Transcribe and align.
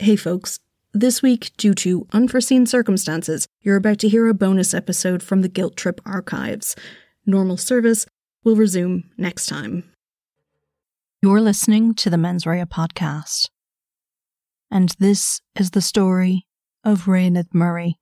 Hey 0.00 0.14
folks, 0.14 0.60
this 0.92 1.22
week, 1.22 1.50
due 1.56 1.74
to 1.74 2.06
unforeseen 2.12 2.66
circumstances, 2.66 3.48
you're 3.62 3.74
about 3.74 3.98
to 3.98 4.08
hear 4.08 4.28
a 4.28 4.32
bonus 4.32 4.72
episode 4.72 5.24
from 5.24 5.42
the 5.42 5.48
Guilt 5.48 5.76
Trip 5.76 6.00
archives. 6.06 6.76
Normal 7.26 7.56
service 7.56 8.06
will 8.44 8.54
resume 8.54 9.10
next 9.18 9.46
time. 9.46 9.90
You're 11.20 11.40
listening 11.40 11.94
to 11.94 12.10
the 12.10 12.16
Mens 12.16 12.46
Rea 12.46 12.64
podcast. 12.64 13.48
And 14.70 14.94
this 15.00 15.40
is 15.56 15.72
the 15.72 15.82
story 15.82 16.46
of 16.84 17.06
Raonaid 17.06 17.52
Murray. 17.52 17.98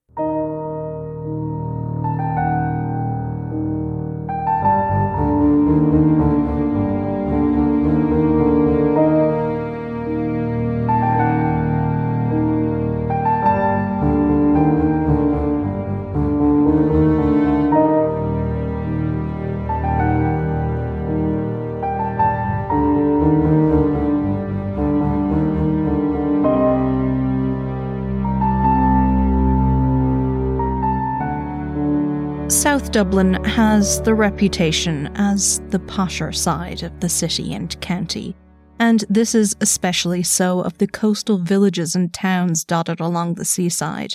Dublin 32.96 33.34
has 33.45 34.00
the 34.00 34.14
reputation 34.14 35.09
as 35.16 35.60
the 35.68 35.78
posher 35.78 36.34
side 36.34 36.82
of 36.82 36.98
the 37.00 37.10
city 37.10 37.52
and 37.52 37.78
county, 37.82 38.34
and 38.78 39.05
this 39.10 39.34
is 39.34 39.55
especially 39.60 40.22
so 40.22 40.60
of 40.60 40.78
the 40.78 40.86
coastal 40.86 41.36
villages 41.36 41.95
and 41.95 42.14
towns 42.14 42.64
dotted 42.64 42.98
along 42.98 43.34
the 43.34 43.45
seaside. 43.45 44.14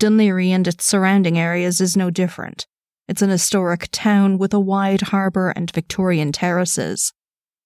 Laoghaire 0.00 0.54
and 0.54 0.66
its 0.66 0.86
surrounding 0.86 1.38
areas 1.38 1.82
is 1.82 1.98
no 1.98 2.08
different. 2.08 2.66
It's 3.08 3.20
an 3.20 3.28
historic 3.28 3.90
town 3.92 4.38
with 4.38 4.54
a 4.54 4.58
wide 4.58 5.02
harbour 5.02 5.50
and 5.50 5.70
Victorian 5.70 6.32
terraces. 6.32 7.12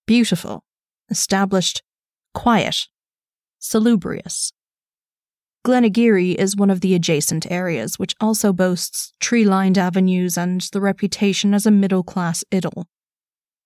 Beautiful, 0.08 0.64
established, 1.08 1.84
quiet, 2.34 2.88
salubrious. 3.60 4.52
Glenageary 5.64 6.34
is 6.34 6.56
one 6.56 6.70
of 6.70 6.80
the 6.80 6.94
adjacent 6.94 7.50
areas, 7.50 7.98
which 7.98 8.16
also 8.20 8.52
boasts 8.52 9.12
tree 9.20 9.44
lined 9.44 9.78
avenues 9.78 10.36
and 10.36 10.60
the 10.72 10.80
reputation 10.80 11.54
as 11.54 11.66
a 11.66 11.70
middle 11.70 12.02
class 12.02 12.42
idyll. 12.52 12.88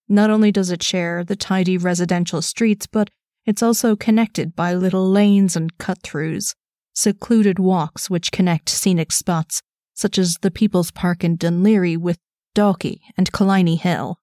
Not 0.08 0.30
only 0.30 0.52
does 0.52 0.70
it 0.70 0.82
share 0.82 1.24
the 1.24 1.36
tidy 1.36 1.78
residential 1.78 2.42
streets, 2.42 2.86
but 2.86 3.08
it's 3.46 3.62
also 3.62 3.96
connected 3.96 4.54
by 4.54 4.74
little 4.74 5.10
lanes 5.10 5.56
and 5.56 5.76
cut 5.78 6.02
throughs, 6.02 6.54
secluded 6.94 7.58
walks 7.58 8.10
which 8.10 8.30
connect 8.30 8.68
scenic 8.68 9.10
spots 9.10 9.62
such 9.96 10.18
as 10.18 10.36
the 10.42 10.50
People's 10.50 10.90
Park 10.90 11.24
in 11.24 11.36
Dunleary, 11.36 11.96
with 11.96 12.18
Dalkey 12.54 13.00
and 13.16 13.32
Killiney 13.32 13.76
Hill. 13.76 14.20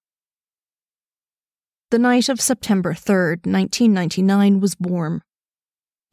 The 1.90 2.00
night 2.00 2.30
of 2.30 2.40
September 2.40 2.94
3rd, 2.94 3.46
1999 3.46 4.60
was 4.60 4.76
warm, 4.80 5.24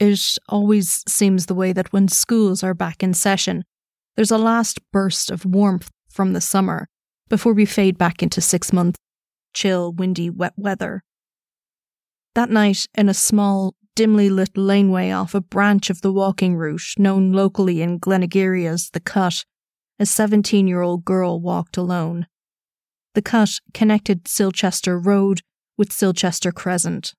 it 0.00 0.38
always 0.48 1.04
seems 1.06 1.46
the 1.46 1.54
way 1.54 1.72
that 1.72 1.92
when 1.92 2.08
schools 2.08 2.64
are 2.64 2.74
back 2.74 3.02
in 3.02 3.12
session, 3.14 3.64
there's 4.16 4.30
a 4.30 4.38
last 4.38 4.80
burst 4.92 5.30
of 5.30 5.44
warmth 5.44 5.90
from 6.08 6.32
the 6.32 6.40
summer 6.40 6.88
before 7.28 7.52
we 7.52 7.66
fade 7.66 7.98
back 7.98 8.22
into 8.22 8.40
six 8.40 8.72
months 8.72 8.98
chill, 9.52 9.92
windy, 9.92 10.30
wet 10.30 10.54
weather. 10.56 11.02
That 12.34 12.50
night, 12.50 12.86
in 12.96 13.08
a 13.08 13.14
small, 13.14 13.74
dimly 13.96 14.30
lit 14.30 14.56
laneway 14.56 15.10
off 15.10 15.34
a 15.34 15.40
branch 15.40 15.90
of 15.90 16.00
the 16.02 16.12
walking 16.12 16.54
route 16.54 16.94
known 16.96 17.32
locally 17.32 17.82
in 17.82 17.98
Glenageary 17.98 18.64
as 18.66 18.90
the 18.90 19.00
Cut, 19.00 19.44
a 19.98 20.06
17 20.06 20.68
year 20.68 20.80
old 20.80 21.04
girl 21.04 21.40
walked 21.40 21.76
alone. 21.76 22.26
The 23.14 23.22
Cut 23.22 23.58
connected 23.74 24.24
Silchester 24.24 25.04
Road 25.04 25.40
with 25.76 25.90
Silchester 25.90 26.54
Crescent, 26.54 27.14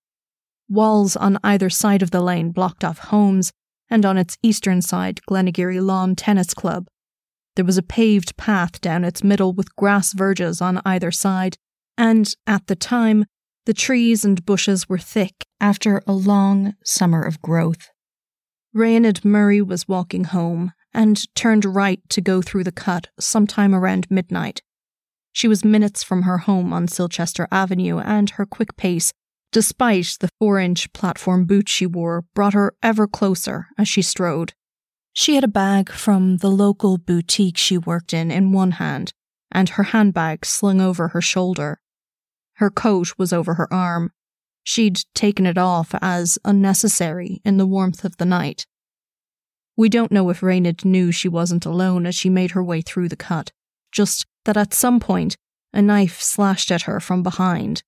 Walls 0.72 1.18
on 1.18 1.38
either 1.44 1.70
side 1.70 2.02
of 2.02 2.12
the 2.12 2.22
lane 2.22 2.52
blocked 2.52 2.86
off 2.86 2.98
homes, 2.98 3.52
and 3.90 4.06
on 4.06 4.18
its 4.18 4.38
eastern 4.42 4.82
side, 4.82 5.20
Glenageary 5.28 5.82
Lawn 5.82 6.16
Tennis 6.16 6.54
Club. 6.54 6.88
There 7.58 7.66
was 7.66 7.78
a 7.78 7.84
paved 7.84 8.38
path 8.38 8.80
down 8.80 9.04
its 9.04 9.22
middle 9.22 9.52
with 9.52 9.76
grass 9.76 10.14
verges 10.14 10.62
on 10.62 10.82
either 10.86 11.12
side, 11.12 11.58
and 11.98 12.34
at 12.48 12.68
the 12.68 12.78
time, 12.78 13.26
the 13.66 13.74
trees 13.74 14.24
and 14.24 14.46
bushes 14.46 14.88
were 14.88 14.98
thick 14.98 15.46
after 15.60 16.02
a 16.08 16.14
long 16.14 16.76
summer 16.86 17.22
of 17.22 17.42
growth. 17.42 17.90
Raonaid 18.74 19.26
Murray 19.26 19.62
was 19.62 19.90
walking 19.90 20.24
home 20.24 20.72
and 20.94 21.22
turned 21.36 21.66
right 21.66 22.00
to 22.08 22.22
go 22.22 22.42
through 22.42 22.64
the 22.64 22.72
cut 22.72 23.10
sometime 23.20 23.76
around 23.76 24.10
midnight. 24.10 24.62
She 25.34 25.50
was 25.50 25.66
minutes 25.66 26.02
from 26.02 26.22
her 26.22 26.40
home 26.40 26.72
on 26.72 26.88
Silchester 26.88 27.48
Avenue, 27.52 28.00
and 28.00 28.30
her 28.32 28.46
quick 28.46 28.78
pace 28.78 29.12
despite 29.52 30.18
the 30.20 30.30
four 30.40 30.60
inch 30.60 30.92
platform 30.94 31.46
boots 31.46 31.72
she 31.72 31.86
wore, 31.86 32.26
brought 32.34 32.54
her 32.54 32.74
ever 32.82 33.08
closer 33.08 33.68
as 33.78 33.88
she 33.88 34.02
strode. 34.02 34.54
She 35.14 35.36
had 35.36 35.44
a 35.44 35.50
bag 35.50 35.92
from 35.92 36.38
the 36.38 36.50
local 36.50 36.98
boutique 36.98 37.58
she 37.58 37.78
worked 37.78 38.14
in 38.14 38.32
in 38.32 38.54
one 38.54 38.72
hand, 38.72 39.14
and 39.52 39.70
her 39.70 39.84
handbag 39.84 40.46
slung 40.46 40.80
over 40.80 41.10
her 41.10 41.22
shoulder. 41.22 41.82
Her 42.56 42.70
coat 42.70 43.18
was 43.18 43.34
over 43.34 43.56
her 43.56 43.72
arm. 43.74 44.12
She'd 44.64 45.00
taken 45.14 45.46
it 45.46 45.58
off 45.58 45.94
as 46.02 46.38
unnecessary 46.46 47.42
in 47.44 47.58
the 47.58 47.66
warmth 47.66 48.06
of 48.06 48.18
the 48.18 48.26
night. 48.26 48.66
We 49.76 49.90
don't 49.90 50.12
know 50.12 50.30
if 50.30 50.42
Raonaid 50.42 50.86
knew 50.86 51.12
she 51.12 51.28
wasn't 51.28 51.66
alone 51.66 52.06
as 52.06 52.16
she 52.16 52.30
made 52.30 52.52
her 52.52 52.64
way 52.64 52.82
through 52.82 53.10
the 53.10 53.16
cut, 53.16 53.52
just 53.92 54.26
that 54.46 54.58
at 54.58 54.74
some 54.74 55.00
point 55.00 55.36
a 55.74 55.82
knife 55.82 56.22
slashed 56.22 56.72
at 56.72 56.84
her 56.84 57.00
from 57.00 57.24
behind, 57.24 57.84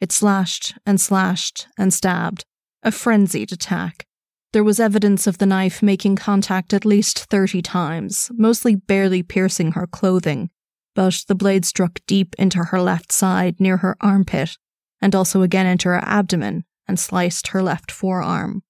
it 0.00 0.12
slashed 0.12 0.74
and 0.86 1.00
slashed 1.00 1.66
and 1.76 1.92
stabbed, 1.92 2.44
a 2.82 2.92
frenzied 2.92 3.52
attack. 3.52 4.06
There 4.52 4.64
was 4.64 4.80
evidence 4.80 5.26
of 5.26 5.38
the 5.38 5.46
knife 5.46 5.82
making 5.82 6.16
contact 6.16 6.72
at 6.72 6.86
least 6.86 7.24
30 7.26 7.60
times, 7.62 8.30
mostly 8.34 8.74
barely 8.74 9.22
piercing 9.22 9.72
her 9.72 9.86
clothing, 9.86 10.50
but 10.94 11.22
the 11.28 11.34
blade 11.34 11.64
struck 11.64 12.00
deep 12.06 12.34
into 12.38 12.64
her 12.64 12.80
left 12.80 13.12
side 13.12 13.60
near 13.60 13.78
her 13.78 13.96
armpit, 14.00 14.56
and 15.00 15.14
also 15.14 15.42
again 15.42 15.66
into 15.66 15.88
her 15.88 16.02
abdomen 16.02 16.64
and 16.86 16.98
sliced 16.98 17.48
her 17.48 17.62
left 17.62 17.90
forearm. 17.90 18.62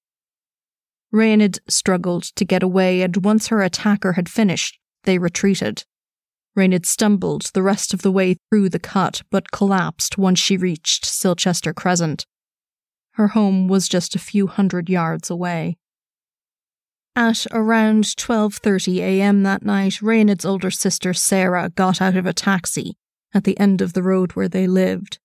Raonaid 1.13 1.59
struggled 1.69 2.25
to 2.25 2.45
get 2.45 2.63
away, 2.63 3.03
and 3.03 3.25
once 3.25 3.47
her 3.47 3.63
attacker 3.63 4.13
had 4.13 4.29
finished, 4.29 4.79
they 5.05 5.19
retreated, 5.19 5.85
Raonaid 6.59 6.87
stumbled 6.87 7.51
the 7.55 7.63
rest 7.63 7.95
of 7.95 8.03
the 8.03 8.11
way 8.11 8.35
through 8.35 8.69
the 8.69 8.81
cut, 8.81 9.23
but 9.31 9.53
collapsed 9.53 10.19
once 10.19 10.41
she 10.41 10.57
reached 10.57 11.05
Silchester 11.05 11.73
Crescent. 11.73 12.27
Her 13.13 13.29
home 13.29 13.69
was 13.69 13.89
just 13.89 14.17
a 14.17 14.19
few 14.19 14.49
hundred 14.49 14.91
yards 14.91 15.31
away. 15.31 15.77
At 17.15 17.47
around 17.53 18.05
12:30 18.05 18.99
a.m. 18.99 19.45
that 19.45 19.65
night, 19.65 20.01
Raonaid's 20.03 20.45
older 20.45 20.73
sister 20.73 21.15
Sarah 21.15 21.71
got 21.71 22.03
out 22.03 22.17
of 22.17 22.27
a 22.27 22.33
taxi 22.33 22.97
at 23.33 23.45
the 23.45 23.59
end 23.61 23.81
of 23.81 23.93
the 23.93 24.03
road 24.03 24.33
where 24.33 24.49
they 24.49 24.67
lived. 24.67 25.21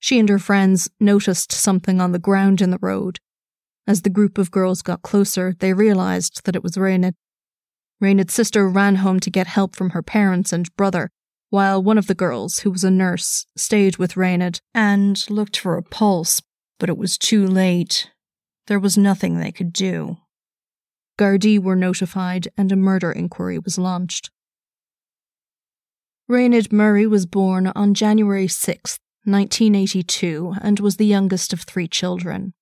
She 0.00 0.18
and 0.18 0.28
her 0.28 0.38
friends 0.38 0.90
noticed 1.00 1.50
something 1.50 1.98
on 1.98 2.12
the 2.12 2.18
ground 2.18 2.60
in 2.60 2.68
the 2.68 2.78
road. 2.82 3.20
As 3.86 4.02
the 4.02 4.10
group 4.10 4.36
of 4.36 4.50
girls 4.50 4.82
got 4.82 5.00
closer, 5.00 5.54
they 5.60 5.72
realized 5.72 6.44
that 6.44 6.56
it 6.56 6.62
was 6.62 6.76
Raonaid. 6.76 7.14
Raonaid's 8.02 8.34
sister 8.34 8.68
ran 8.68 8.96
home 8.96 9.20
to 9.20 9.30
get 9.30 9.46
help 9.46 9.76
from 9.76 9.90
her 9.90 10.02
parents 10.02 10.52
and 10.52 10.74
brother, 10.76 11.10
while 11.50 11.82
one 11.82 11.98
of 11.98 12.06
the 12.06 12.14
girls, 12.14 12.60
who 12.60 12.70
was 12.70 12.84
a 12.84 12.90
nurse, 12.90 13.46
stayed 13.56 13.96
with 13.96 14.16
Raonaid 14.16 14.60
and 14.74 15.24
looked 15.30 15.56
for 15.56 15.76
a 15.76 15.82
pulse, 15.82 16.42
but 16.78 16.88
it 16.88 16.98
was 16.98 17.16
too 17.16 17.46
late. 17.46 18.10
There 18.66 18.80
was 18.80 18.98
nothing 18.98 19.38
they 19.38 19.52
could 19.52 19.72
do. 19.72 20.18
Gardaí 21.18 21.58
were 21.58 21.76
notified 21.76 22.48
and 22.56 22.72
a 22.72 22.76
murder 22.76 23.12
inquiry 23.12 23.58
was 23.58 23.78
launched. 23.78 24.30
Raonaid 26.28 26.72
Murray 26.72 27.06
was 27.06 27.26
born 27.26 27.70
on 27.76 27.94
January 27.94 28.48
6, 28.48 28.98
1982, 29.24 30.54
and 30.60 30.80
was 30.80 30.96
the 30.96 31.06
youngest 31.06 31.52
of 31.52 31.60
three 31.60 31.86
children. 31.86 32.54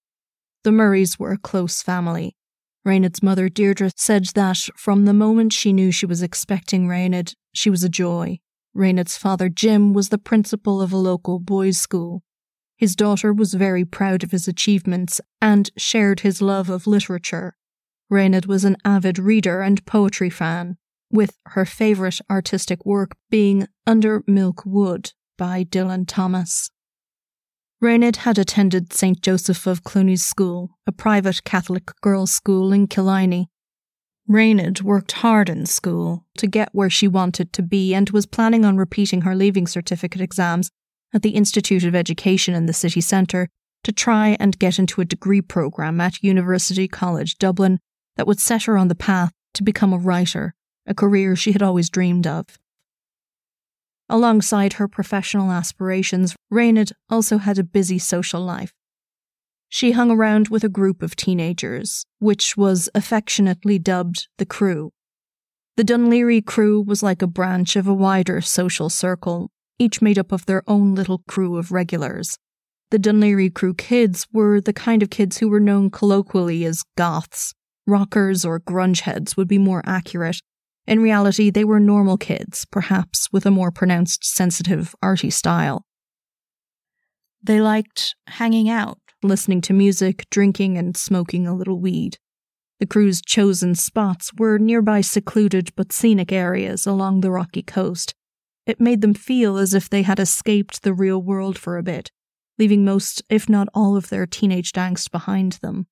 The 0.64 0.72
Murrays 0.72 1.18
were 1.18 1.32
a 1.32 1.38
close 1.38 1.80
family, 1.80 2.36
Raonaid's 2.84 3.22
mother, 3.22 3.48
Deirdre, 3.48 3.92
said 3.96 4.26
that 4.34 4.58
from 4.76 5.04
the 5.04 5.14
moment 5.14 5.52
she 5.52 5.72
knew 5.72 5.92
she 5.92 6.06
was 6.06 6.22
expecting 6.22 6.88
Raonaid, 6.88 7.34
she 7.54 7.70
was 7.70 7.84
a 7.84 7.88
joy. 7.88 8.40
Raonaid's 8.76 9.16
father, 9.16 9.48
Jim, 9.48 9.92
was 9.92 10.08
the 10.08 10.18
principal 10.18 10.82
of 10.82 10.92
a 10.92 10.96
local 10.96 11.38
boys' 11.38 11.78
school. 11.78 12.24
His 12.76 12.96
daughter 12.96 13.32
was 13.32 13.54
very 13.54 13.84
proud 13.84 14.24
of 14.24 14.32
his 14.32 14.48
achievements 14.48 15.20
and 15.40 15.70
shared 15.76 16.20
his 16.20 16.42
love 16.42 16.68
of 16.68 16.88
literature. 16.88 17.54
Raonaid 18.10 18.46
was 18.46 18.64
an 18.64 18.76
avid 18.84 19.16
reader 19.16 19.60
and 19.60 19.86
poetry 19.86 20.30
fan, 20.30 20.76
with 21.08 21.38
her 21.46 21.64
favourite 21.64 22.18
artistic 22.28 22.84
work 22.84 23.16
being 23.30 23.68
Under 23.86 24.24
Milk 24.26 24.64
Wood 24.66 25.12
by 25.38 25.62
Dylan 25.62 26.06
Thomas. 26.08 26.71
Raonaid 27.82 28.18
had 28.18 28.38
attended 28.38 28.92
St. 28.92 29.20
Joseph 29.20 29.66
of 29.66 29.82
Cluny's 29.82 30.24
School, 30.24 30.70
a 30.86 30.92
private 30.92 31.42
Catholic 31.42 31.90
girls' 32.00 32.30
school 32.30 32.72
in 32.72 32.86
Killiney. 32.86 33.48
Raonaid 34.28 34.82
worked 34.82 35.10
hard 35.10 35.48
in 35.48 35.66
school 35.66 36.24
to 36.38 36.46
get 36.46 36.68
where 36.70 36.88
she 36.88 37.08
wanted 37.08 37.52
to 37.52 37.60
be 37.60 37.92
and 37.92 38.08
was 38.10 38.24
planning 38.24 38.64
on 38.64 38.76
repeating 38.76 39.22
her 39.22 39.34
leaving 39.34 39.66
certificate 39.66 40.20
exams 40.20 40.70
at 41.12 41.22
the 41.22 41.30
Institute 41.30 41.82
of 41.82 41.96
Education 41.96 42.54
in 42.54 42.66
the 42.66 42.72
city 42.72 43.00
centre 43.00 43.48
to 43.82 43.90
try 43.90 44.36
and 44.38 44.60
get 44.60 44.78
into 44.78 45.00
a 45.00 45.04
degree 45.04 45.40
programme 45.42 46.00
at 46.00 46.22
University 46.22 46.86
College 46.86 47.36
Dublin 47.36 47.80
that 48.14 48.28
would 48.28 48.38
set 48.38 48.62
her 48.62 48.78
on 48.78 48.86
the 48.86 48.94
path 48.94 49.32
to 49.54 49.64
become 49.64 49.92
a 49.92 49.98
writer, 49.98 50.54
a 50.86 50.94
career 50.94 51.34
she 51.34 51.50
had 51.50 51.62
always 51.62 51.90
dreamed 51.90 52.28
of. 52.28 52.60
Alongside 54.12 54.74
her 54.74 54.88
professional 54.88 55.50
aspirations, 55.50 56.36
Raonaid 56.52 56.92
also 57.08 57.38
had 57.38 57.58
a 57.58 57.64
busy 57.64 57.98
social 57.98 58.42
life. 58.42 58.74
She 59.70 59.92
hung 59.92 60.10
around 60.10 60.48
with 60.48 60.64
a 60.64 60.68
group 60.68 61.00
of 61.00 61.16
teenagers, 61.16 62.04
which 62.18 62.54
was 62.54 62.90
affectionately 62.94 63.78
dubbed 63.78 64.28
the 64.36 64.44
crew. 64.44 64.90
The 65.78 65.84
Dunleary 65.84 66.42
crew 66.42 66.82
was 66.82 67.02
like 67.02 67.22
a 67.22 67.26
branch 67.26 67.74
of 67.74 67.88
a 67.88 67.94
wider 67.94 68.42
social 68.42 68.90
circle, 68.90 69.50
each 69.78 70.02
made 70.02 70.18
up 70.18 70.30
of 70.30 70.44
their 70.44 70.62
own 70.66 70.94
little 70.94 71.22
crew 71.26 71.56
of 71.56 71.72
regulars. 71.72 72.36
The 72.90 72.98
Dunleary 72.98 73.48
crew 73.48 73.72
kids 73.72 74.26
were 74.30 74.60
the 74.60 74.74
kind 74.74 75.02
of 75.02 75.08
kids 75.08 75.38
who 75.38 75.48
were 75.48 75.58
known 75.58 75.88
colloquially 75.88 76.66
as 76.66 76.84
goths. 76.98 77.54
Rockers 77.86 78.44
or 78.44 78.60
grunge 78.60 79.00
heads 79.00 79.38
would 79.38 79.48
be 79.48 79.56
more 79.56 79.82
accurate, 79.86 80.42
in 80.86 81.00
reality, 81.00 81.50
they 81.50 81.64
were 81.64 81.80
normal 81.80 82.16
kids, 82.16 82.66
perhaps 82.70 83.28
with 83.32 83.46
a 83.46 83.50
more 83.50 83.70
pronounced 83.70 84.24
sensitive, 84.24 84.94
arty 85.00 85.30
style. 85.30 85.84
They 87.42 87.60
liked 87.60 88.14
hanging 88.26 88.68
out, 88.68 88.98
listening 89.22 89.60
to 89.62 89.72
music, 89.72 90.26
drinking, 90.30 90.76
and 90.78 90.96
smoking 90.96 91.46
a 91.46 91.54
little 91.54 91.80
weed. 91.80 92.18
The 92.80 92.86
crew's 92.86 93.22
chosen 93.22 93.76
spots 93.76 94.32
were 94.36 94.58
nearby 94.58 95.02
secluded 95.02 95.70
but 95.76 95.92
scenic 95.92 96.32
areas 96.32 96.84
along 96.84 97.20
the 97.20 97.30
rocky 97.30 97.62
coast. 97.62 98.14
It 98.66 98.80
made 98.80 99.00
them 99.00 99.14
feel 99.14 99.56
as 99.56 99.74
if 99.74 99.88
they 99.88 100.02
had 100.02 100.18
escaped 100.18 100.82
the 100.82 100.94
real 100.94 101.22
world 101.22 101.58
for 101.58 101.78
a 101.78 101.82
bit, 101.82 102.10
leaving 102.58 102.84
most, 102.84 103.22
if 103.28 103.48
not 103.48 103.68
all, 103.72 103.96
of 103.96 104.08
their 104.08 104.26
teenage 104.26 104.72
angst 104.72 105.12
behind 105.12 105.52
them. 105.62 105.86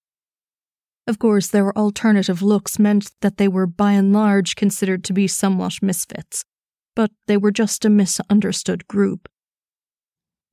Of 1.10 1.18
course, 1.18 1.48
their 1.48 1.76
alternative 1.76 2.40
looks 2.40 2.78
meant 2.78 3.10
that 3.20 3.36
they 3.36 3.48
were 3.48 3.66
by 3.66 3.94
and 3.94 4.12
large 4.12 4.54
considered 4.54 5.02
to 5.02 5.12
be 5.12 5.26
somewhat 5.26 5.82
misfits, 5.82 6.44
but 6.94 7.10
they 7.26 7.36
were 7.36 7.50
just 7.50 7.84
a 7.84 7.90
misunderstood 7.90 8.86
group. 8.86 9.28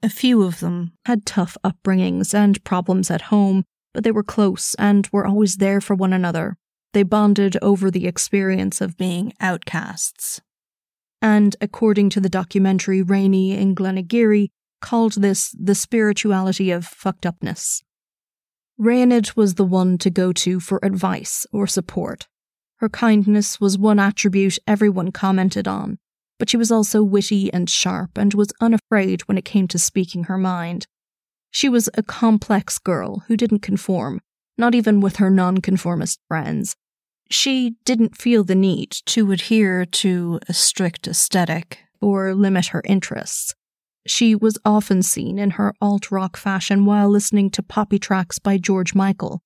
A 0.01 0.09
few 0.09 0.41
of 0.41 0.59
them 0.59 0.93
had 1.05 1.27
tough 1.27 1.57
upbringings 1.63 2.33
and 2.33 2.63
problems 2.63 3.11
at 3.11 3.29
home, 3.29 3.65
but 3.93 4.03
they 4.03 4.09
were 4.09 4.23
close 4.23 4.73
and 4.79 5.07
were 5.11 5.27
always 5.27 5.57
there 5.57 5.79
for 5.79 5.93
one 5.93 6.11
another. 6.11 6.57
They 6.91 7.03
bonded 7.03 7.55
over 7.61 7.91
the 7.91 8.07
experience 8.07 8.81
of 8.81 8.97
being 8.97 9.33
outcasts. 9.39 10.41
And 11.21 11.55
according 11.61 12.09
to 12.09 12.19
the 12.19 12.29
documentary 12.29 13.03
Rainey 13.03 13.55
in 13.55 13.75
Glenageary, 13.75 14.47
called 14.81 15.21
this 15.21 15.55
the 15.55 15.75
spirituality 15.75 16.71
of 16.71 16.83
fucked 16.83 17.27
upness. 17.27 17.83
Raonaid 18.79 19.35
was 19.35 19.55
the 19.55 19.65
one 19.65 19.97
to 19.97 20.09
go 20.09 20.31
to 20.31 20.59
for 20.59 20.79
advice 20.83 21.47
or 21.51 21.65
support. 21.65 22.27
Her 22.77 22.89
kindness 22.89 23.59
was 23.59 23.77
one 23.77 23.97
attribute 23.97 24.59
everyone 24.67 25.11
commented 25.11 25.67
on, 25.67 25.97
but 26.37 26.49
she 26.49 26.57
was 26.57 26.71
also 26.71 27.01
witty 27.01 27.51
and 27.51 27.67
sharp 27.67 28.17
and 28.17 28.35
was 28.35 28.53
unafraid 28.61 29.21
when 29.21 29.37
it 29.37 29.45
came 29.45 29.67
to 29.69 29.79
speaking 29.79 30.25
her 30.25 30.37
mind. 30.37 30.85
She 31.49 31.67
was 31.67 31.89
a 31.95 32.03
complex 32.03 32.77
girl 32.77 33.23
who 33.27 33.35
didn't 33.35 33.63
conform, 33.63 34.21
not 34.59 34.75
even 34.75 35.01
with 35.01 35.15
her 35.15 35.31
nonconformist 35.31 36.19
friends. 36.27 36.75
She 37.31 37.77
didn't 37.83 38.15
feel 38.15 38.43
the 38.43 38.53
need 38.53 38.91
to 39.07 39.31
adhere 39.31 39.85
to 39.85 40.39
a 40.47 40.53
strict 40.53 41.07
aesthetic 41.07 41.79
or 41.99 42.35
limit 42.35 42.67
her 42.67 42.83
interests. 42.85 43.55
She 44.07 44.35
was 44.35 44.57
often 44.63 45.03
seen 45.03 45.37
in 45.37 45.51
her 45.51 45.73
alt 45.81 46.11
rock 46.11 46.37
fashion 46.37 46.85
while 46.85 47.09
listening 47.09 47.49
to 47.51 47.61
poppy 47.61 47.99
tracks 47.99 48.39
by 48.39 48.57
George 48.57 48.95
Michael, 48.95 49.41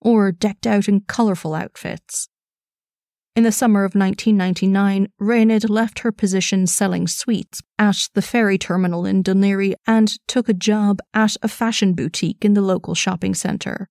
or 0.00 0.32
decked 0.32 0.66
out 0.66 0.88
in 0.88 1.00
colourful 1.00 1.54
outfits. 1.54 2.28
In 3.36 3.42
the 3.42 3.52
summer 3.52 3.84
of 3.84 3.94
1999, 3.94 5.08
Raonaid 5.20 5.68
left 5.68 5.98
her 5.98 6.10
position 6.10 6.66
selling 6.66 7.06
sweets 7.06 7.60
at 7.78 8.08
the 8.14 8.22
ferry 8.22 8.56
terminal 8.56 9.04
in 9.04 9.22
Dunleary 9.22 9.74
and 9.86 10.10
took 10.26 10.48
a 10.48 10.54
job 10.54 11.00
at 11.12 11.36
a 11.42 11.48
fashion 11.48 11.92
boutique 11.92 12.46
in 12.46 12.54
the 12.54 12.62
local 12.62 12.94
shopping 12.94 13.34
centre. 13.34 13.90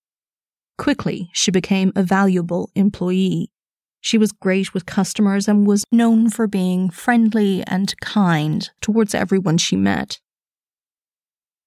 Quickly, 0.80 1.30
she 1.32 1.52
became 1.52 1.92
a 1.96 2.02
valuable 2.02 2.72
employee. 2.74 3.52
She 4.06 4.20
was 4.20 4.32
great 4.32 4.72
with 4.72 4.86
customers 4.86 5.48
and 5.48 5.66
was 5.66 5.84
known 5.92 6.30
for 6.30 6.46
being 6.46 6.92
friendly 6.92 7.64
and 7.66 8.00
kind 8.02 8.70
towards 8.80 9.16
everyone 9.16 9.58
she 9.58 9.76
met. 9.76 10.20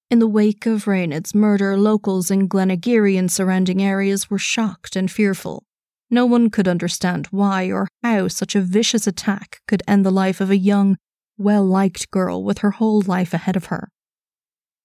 In 0.09 0.19
the 0.19 0.27
wake 0.27 0.65
of 0.65 0.87
Raonaid's 0.87 1.35
murder, 1.35 1.75
locals 1.75 2.31
in 2.31 2.47
Glenageary 2.47 3.19
and 3.19 3.29
surrounding 3.29 3.83
areas 3.83 4.29
were 4.29 4.39
shocked 4.39 4.95
and 4.95 5.11
fearful. 5.11 5.65
No 6.09 6.25
one 6.25 6.49
could 6.49 6.65
understand 6.65 7.27
why 7.29 7.65
or 7.69 7.89
how 8.03 8.29
such 8.29 8.55
a 8.55 8.61
vicious 8.61 9.05
attack 9.05 9.59
could 9.67 9.83
end 9.85 10.05
the 10.05 10.09
life 10.09 10.39
of 10.39 10.49
a 10.49 10.55
young, 10.55 10.95
well 11.37 11.65
liked 11.65 12.09
girl 12.09 12.41
with 12.41 12.59
her 12.59 12.71
whole 12.71 13.01
life 13.01 13.33
ahead 13.33 13.57
of 13.57 13.65
her. 13.65 13.89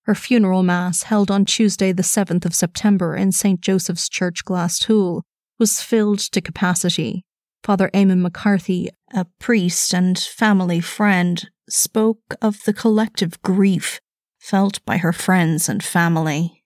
Her 0.07 0.17
funeral 0.17 0.65
mass, 0.65 1.05
held 1.05 1.31
on 1.31 1.45
Tuesday, 1.45 1.93
the 1.93 2.03
7th 2.03 2.45
of 2.45 2.53
September 2.53 3.15
in 3.15 3.31
St. 3.31 3.61
Joseph's 3.61 4.09
Church, 4.09 4.45
Glasthule, 4.45 5.23
was 5.57 5.81
filled 5.81 6.19
to 6.19 6.41
capacity 6.41 7.25
Father 7.65 7.91
Eamon 7.95 8.21
McCarthy, 8.21 8.91
a 9.15 9.25
priest 9.39 9.95
and 9.95 10.19
family 10.19 10.81
friend, 10.81 11.49
spoke 11.67 12.35
of 12.43 12.63
the 12.67 12.75
collective 12.75 13.41
grief 13.41 14.01
felt 14.39 14.85
by 14.85 14.99
her 14.99 15.15
friends 15.15 15.67
and 15.67 15.83
family. 15.83 16.63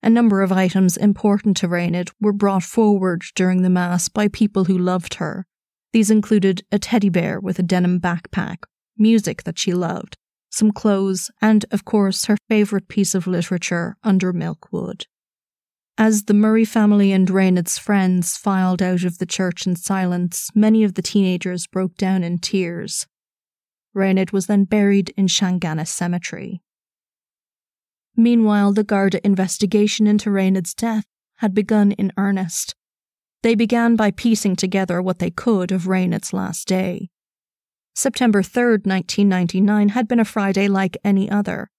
A 0.00 0.08
number 0.08 0.42
of 0.42 0.52
items 0.52 0.96
important 0.96 1.56
to 1.56 1.66
Raonaid 1.66 2.12
were 2.20 2.32
brought 2.32 2.62
forward 2.62 3.24
during 3.34 3.62
the 3.62 3.68
Mass 3.68 4.08
by 4.08 4.28
people 4.28 4.66
who 4.66 4.78
loved 4.78 5.14
her. 5.14 5.44
These 5.92 6.08
included 6.08 6.62
a 6.70 6.78
teddy 6.78 7.08
bear 7.08 7.40
with 7.40 7.58
a 7.58 7.64
denim 7.64 7.98
backpack, 7.98 8.58
music 8.96 9.42
that 9.42 9.58
she 9.58 9.74
loved, 9.74 10.16
some 10.50 10.70
clothes, 10.70 11.32
and, 11.42 11.64
of 11.72 11.84
course, 11.84 12.26
her 12.26 12.36
favourite 12.48 12.86
piece 12.86 13.16
of 13.16 13.26
literature, 13.26 13.96
Under 14.04 14.32
Milk 14.32 14.68
Wood. 14.70 15.06
As 16.00 16.22
the 16.22 16.34
Murray 16.34 16.64
family 16.64 17.10
and 17.10 17.28
Raonaid's 17.28 17.76
friends 17.76 18.36
filed 18.36 18.80
out 18.80 19.02
of 19.02 19.18
the 19.18 19.26
church 19.26 19.66
in 19.66 19.74
silence, 19.74 20.48
many 20.54 20.84
of 20.84 20.94
the 20.94 21.02
teenagers 21.02 21.66
broke 21.66 21.96
down 21.96 22.22
in 22.22 22.38
tears. 22.38 23.08
Raonaid 23.96 24.30
was 24.30 24.46
then 24.46 24.62
buried 24.62 25.12
in 25.16 25.26
Shanganagh 25.26 25.88
Cemetery. 25.88 26.62
Meanwhile, 28.16 28.74
the 28.74 28.84
Garda 28.84 29.20
investigation 29.26 30.06
into 30.06 30.30
Raonaid's 30.30 30.72
death 30.72 31.04
had 31.38 31.52
begun 31.52 31.90
in 31.90 32.12
earnest. 32.16 32.76
They 33.42 33.56
began 33.56 33.96
by 33.96 34.12
piecing 34.12 34.54
together 34.54 35.02
what 35.02 35.18
they 35.18 35.30
could 35.32 35.72
of 35.72 35.88
Raonaid's 35.88 36.32
last 36.32 36.68
day. 36.68 37.10
September 37.96 38.42
3rd, 38.42 38.86
1999 38.86 39.88
had 39.88 40.06
been 40.06 40.20
a 40.20 40.24
Friday 40.24 40.68
like 40.68 40.96
any 41.02 41.28
other, 41.28 41.70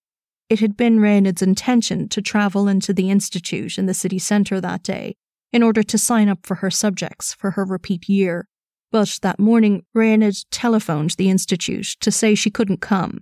it 0.49 0.59
had 0.59 0.75
been 0.75 0.99
Raonaid's 0.99 1.43
intention 1.43 2.09
to 2.09 2.21
travel 2.21 2.67
into 2.67 2.91
the 2.91 3.11
Institute 3.11 3.77
in 3.77 3.85
the 3.85 3.93
city 3.93 4.19
centre 4.19 4.59
that 4.59 4.83
day 4.83 5.15
in 5.53 5.63
order 5.63 5.83
to 5.83 5.97
sign 5.97 6.27
up 6.27 6.45
for 6.45 6.55
her 6.55 6.71
subjects 6.71 7.33
for 7.33 7.51
her 7.51 7.63
repeat 7.63 8.09
year. 8.09 8.47
But 8.91 9.19
that 9.21 9.39
morning, 9.39 9.85
Raonaid 9.95 10.45
telephoned 10.51 11.11
the 11.11 11.29
Institute 11.29 11.95
to 11.99 12.11
say 12.11 12.33
she 12.33 12.49
couldn't 12.49 12.81
come. 12.81 13.19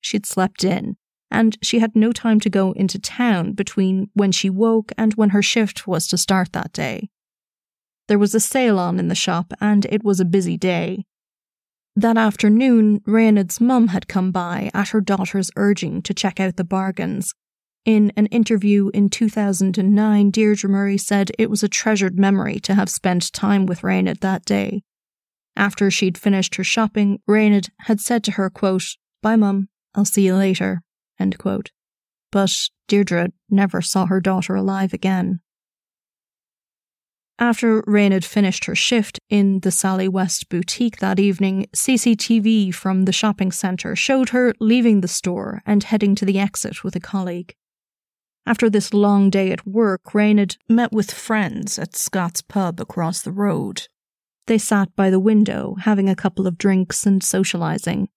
She'd 0.00 0.24
slept 0.24 0.64
in, 0.64 0.96
and 1.30 1.58
she 1.62 1.78
had 1.78 1.94
no 1.94 2.12
time 2.12 2.40
to 2.40 2.50
go 2.50 2.72
into 2.72 2.98
town 2.98 3.52
between 3.52 4.10
when 4.14 4.32
she 4.32 4.48
woke 4.48 4.92
and 4.96 5.14
when 5.14 5.30
her 5.30 5.42
shift 5.42 5.86
was 5.86 6.06
to 6.08 6.16
start 6.16 6.52
that 6.52 6.72
day. 6.72 7.10
There 8.08 8.18
was 8.18 8.34
a 8.34 8.40
sale 8.40 8.78
on 8.78 8.98
in 8.98 9.08
the 9.08 9.14
shop, 9.14 9.52
and 9.60 9.84
it 9.86 10.02
was 10.02 10.18
a 10.18 10.24
busy 10.24 10.56
day. 10.56 11.04
That 11.96 12.16
afternoon, 12.16 13.00
Raonaid's 13.00 13.60
mum 13.60 13.88
had 13.88 14.08
come 14.08 14.30
by 14.30 14.70
at 14.72 14.90
her 14.90 15.00
daughter's 15.00 15.50
urging 15.56 16.02
to 16.02 16.14
check 16.14 16.38
out 16.38 16.56
the 16.56 16.64
bargains. 16.64 17.34
In 17.84 18.12
an 18.16 18.26
interview 18.26 18.90
in 18.94 19.08
2009, 19.08 20.30
Deirdre 20.30 20.70
Murray 20.70 20.98
said 20.98 21.30
it 21.38 21.50
was 21.50 21.62
a 21.62 21.68
treasured 21.68 22.18
memory 22.18 22.60
to 22.60 22.74
have 22.74 22.88
spent 22.88 23.32
time 23.32 23.66
with 23.66 23.82
Raonaid 23.82 24.20
that 24.20 24.44
day. 24.44 24.82
After 25.56 25.90
she'd 25.90 26.18
finished 26.18 26.54
her 26.56 26.64
shopping, 26.64 27.20
Raonaid 27.26 27.70
had 27.80 28.00
said 28.00 28.22
to 28.24 28.32
her, 28.32 28.50
quote, 28.50 28.96
Bye, 29.22 29.36
mum, 29.36 29.68
I'll 29.94 30.04
see 30.04 30.26
you 30.26 30.36
later, 30.36 30.82
end 31.18 31.38
quote. 31.38 31.70
But 32.30 32.52
Deirdre 32.86 33.30
never 33.48 33.82
saw 33.82 34.06
her 34.06 34.20
daughter 34.20 34.54
alive 34.54 34.92
again. 34.92 35.40
After 37.42 37.80
Raonaid 37.84 38.12
had 38.12 38.24
finished 38.26 38.66
her 38.66 38.74
shift 38.74 39.18
in 39.30 39.60
the 39.60 39.70
Sally 39.70 40.06
West 40.08 40.50
boutique 40.50 40.98
that 40.98 41.18
evening, 41.18 41.66
CCTV 41.74 42.74
from 42.74 43.06
the 43.06 43.12
shopping 43.12 43.50
centre 43.50 43.96
showed 43.96 44.28
her 44.28 44.52
leaving 44.60 45.00
the 45.00 45.08
store 45.08 45.62
and 45.64 45.82
heading 45.82 46.14
to 46.16 46.26
the 46.26 46.38
exit 46.38 46.84
with 46.84 46.94
a 46.96 47.00
colleague. 47.00 47.54
After 48.44 48.68
this 48.68 48.92
long 48.92 49.30
day 49.30 49.52
at 49.52 49.66
work, 49.66 50.02
Raonaid 50.12 50.58
had 50.68 50.74
met 50.76 50.92
with 50.92 51.10
friends 51.10 51.78
at 51.78 51.96
Scott's 51.96 52.42
pub 52.42 52.78
across 52.78 53.22
the 53.22 53.32
road. 53.32 53.88
They 54.46 54.58
sat 54.58 54.94
by 54.94 55.08
the 55.08 55.18
window, 55.18 55.76
having 55.80 56.10
a 56.10 56.16
couple 56.16 56.46
of 56.46 56.58
drinks 56.58 57.06
and 57.06 57.22
socializing. 57.22 58.10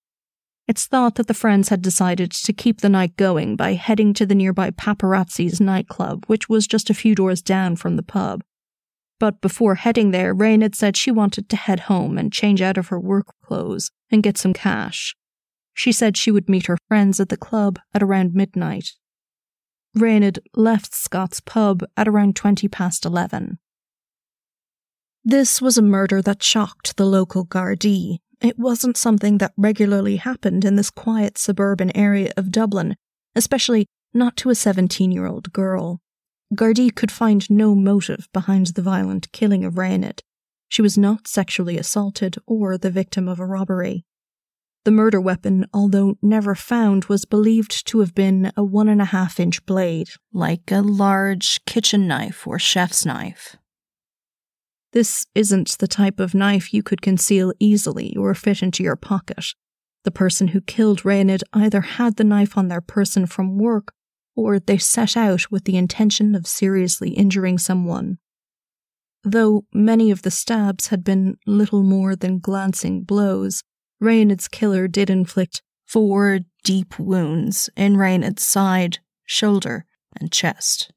It's 0.68 0.86
thought 0.86 1.16
that 1.16 1.28
the 1.28 1.34
friends 1.34 1.70
had 1.70 1.82
decided 1.82 2.32
to 2.32 2.52
keep 2.52 2.82
the 2.82 2.90
night 2.90 3.16
going 3.16 3.56
by 3.56 3.76
heading 3.76 4.14
to 4.16 4.26
the 4.26 4.36
nearby 4.36 4.72
Paparazzi's 4.72 5.62
nightclub, 5.62 6.26
which 6.28 6.50
was 6.50 6.68
just 6.68 6.90
a 6.90 6.94
few 6.94 7.16
doors 7.16 7.42
down 7.42 7.78
from 7.78 7.96
the 7.96 8.04
pub. 8.04 8.44
But 9.24 9.40
before 9.40 9.76
heading 9.76 10.12
there, 10.12 10.36
Raonaid 10.36 10.64
had 10.64 10.76
said 10.76 10.98
she 10.98 11.10
wanted 11.10 11.48
to 11.48 11.56
head 11.56 11.88
home 11.88 12.18
and 12.18 12.34
change 12.34 12.62
out 12.62 12.78
of 12.78 12.90
her 12.90 13.00
work 13.00 13.28
clothes 13.42 13.90
and 14.12 14.22
get 14.22 14.38
some 14.38 14.52
cash. 14.52 15.16
She 15.74 15.94
said 15.94 16.18
she 16.18 16.30
would 16.30 16.50
meet 16.50 16.66
her 16.66 16.78
friends 16.90 17.22
at 17.22 17.30
the 17.30 17.38
club 17.38 17.80
at 17.94 18.04
around 18.04 18.34
midnight. 18.34 18.90
Raonaid 19.96 20.40
left 20.56 20.94
Scott's 20.94 21.40
pub 21.40 21.86
at 21.96 22.06
around 22.06 22.36
20 22.36 22.68
past 22.68 23.06
11. 23.06 23.60
This 25.24 25.62
was 25.62 25.78
a 25.78 25.82
murder 25.82 26.22
that 26.22 26.44
shocked 26.44 26.98
the 26.98 27.06
local 27.06 27.46
Gardaí. 27.46 28.18
It 28.42 28.60
wasn't 28.60 28.98
something 28.98 29.38
that 29.38 29.54
regularly 29.56 30.18
happened 30.18 30.66
in 30.66 30.76
this 30.76 30.90
quiet 30.90 31.38
suburban 31.38 31.96
area 31.96 32.34
of 32.36 32.52
Dublin, 32.52 32.98
especially 33.38 33.86
not 34.14 34.36
to 34.36 34.50
a 34.50 34.56
17 34.56 35.14
year 35.14 35.28
old 35.28 35.54
girl. 35.54 36.02
Gardaí 36.54 36.94
could 36.94 37.12
find 37.12 37.50
no 37.50 37.74
motive 37.74 38.28
behind 38.32 38.68
the 38.68 38.82
violent 38.82 39.32
killing 39.32 39.66
of 39.66 39.76
Raonaid. 39.76 40.20
She 40.70 40.82
was 40.82 40.98
not 40.98 41.28
sexually 41.28 41.78
assaulted 41.78 42.36
or 42.46 42.78
the 42.78 42.92
victim 42.92 43.28
of 43.28 43.40
a 43.40 43.46
robbery. 43.46 44.06
The 44.86 44.92
murder 44.92 45.22
weapon, 45.22 45.66
although 45.74 46.16
never 46.22 46.56
found, 46.56 47.06
was 47.06 47.26
believed 47.26 47.88
to 47.88 48.00
have 48.00 48.14
been 48.14 48.52
a 48.58 48.64
one 48.64 48.90
and 48.90 49.02
a 49.02 49.06
half 49.06 49.40
inch 49.40 49.66
blade, 49.66 50.10
like 50.34 50.72
a 50.72 50.82
large 50.82 51.64
kitchen 51.66 52.08
knife 52.08 52.46
or 52.46 52.60
chef's 52.60 53.06
knife. 53.06 53.56
This 54.92 55.26
isn't 55.34 55.78
the 55.80 55.88
type 55.88 56.20
of 56.20 56.36
knife 56.36 56.74
you 56.74 56.84
could 56.84 57.02
conceal 57.02 57.54
easily 57.60 58.16
or 58.16 58.36
fit 58.36 58.62
into 58.62 58.84
your 58.84 58.96
pocket. 58.96 59.46
The 60.04 60.12
person 60.12 60.50
who 60.50 60.60
killed 60.60 61.04
Raonaid 61.04 61.44
either 61.54 61.82
had 61.82 62.18
the 62.18 62.26
knife 62.26 62.58
on 62.58 62.68
their 62.68 62.82
person 62.82 63.26
from 63.26 63.58
work 63.58 63.94
or 64.36 64.60
they 64.60 64.78
set 64.78 65.16
out 65.16 65.52
with 65.52 65.66
the 65.66 65.78
intention 65.78 66.36
of 66.36 66.48
seriously 66.48 67.12
injuring 67.12 67.58
someone. 67.58 68.18
Though 69.24 69.66
many 69.74 70.12
of 70.12 70.24
the 70.24 70.32
stabs 70.32 70.88
had 70.88 71.04
been 71.04 71.38
little 71.46 71.84
more 71.84 72.16
than 72.16 72.40
glancing 72.40 73.04
blows, 73.04 73.64
Raonaid's 74.02 74.48
killer 74.48 74.88
did 74.88 75.10
inflict 75.10 75.62
four 75.86 76.40
deep 76.64 77.00
wounds 77.00 77.70
in 77.78 77.96
Raonaid's 77.96 78.44
side, 78.44 79.00
shoulder, 79.26 79.86
and 80.20 80.32
chest. 80.32 80.92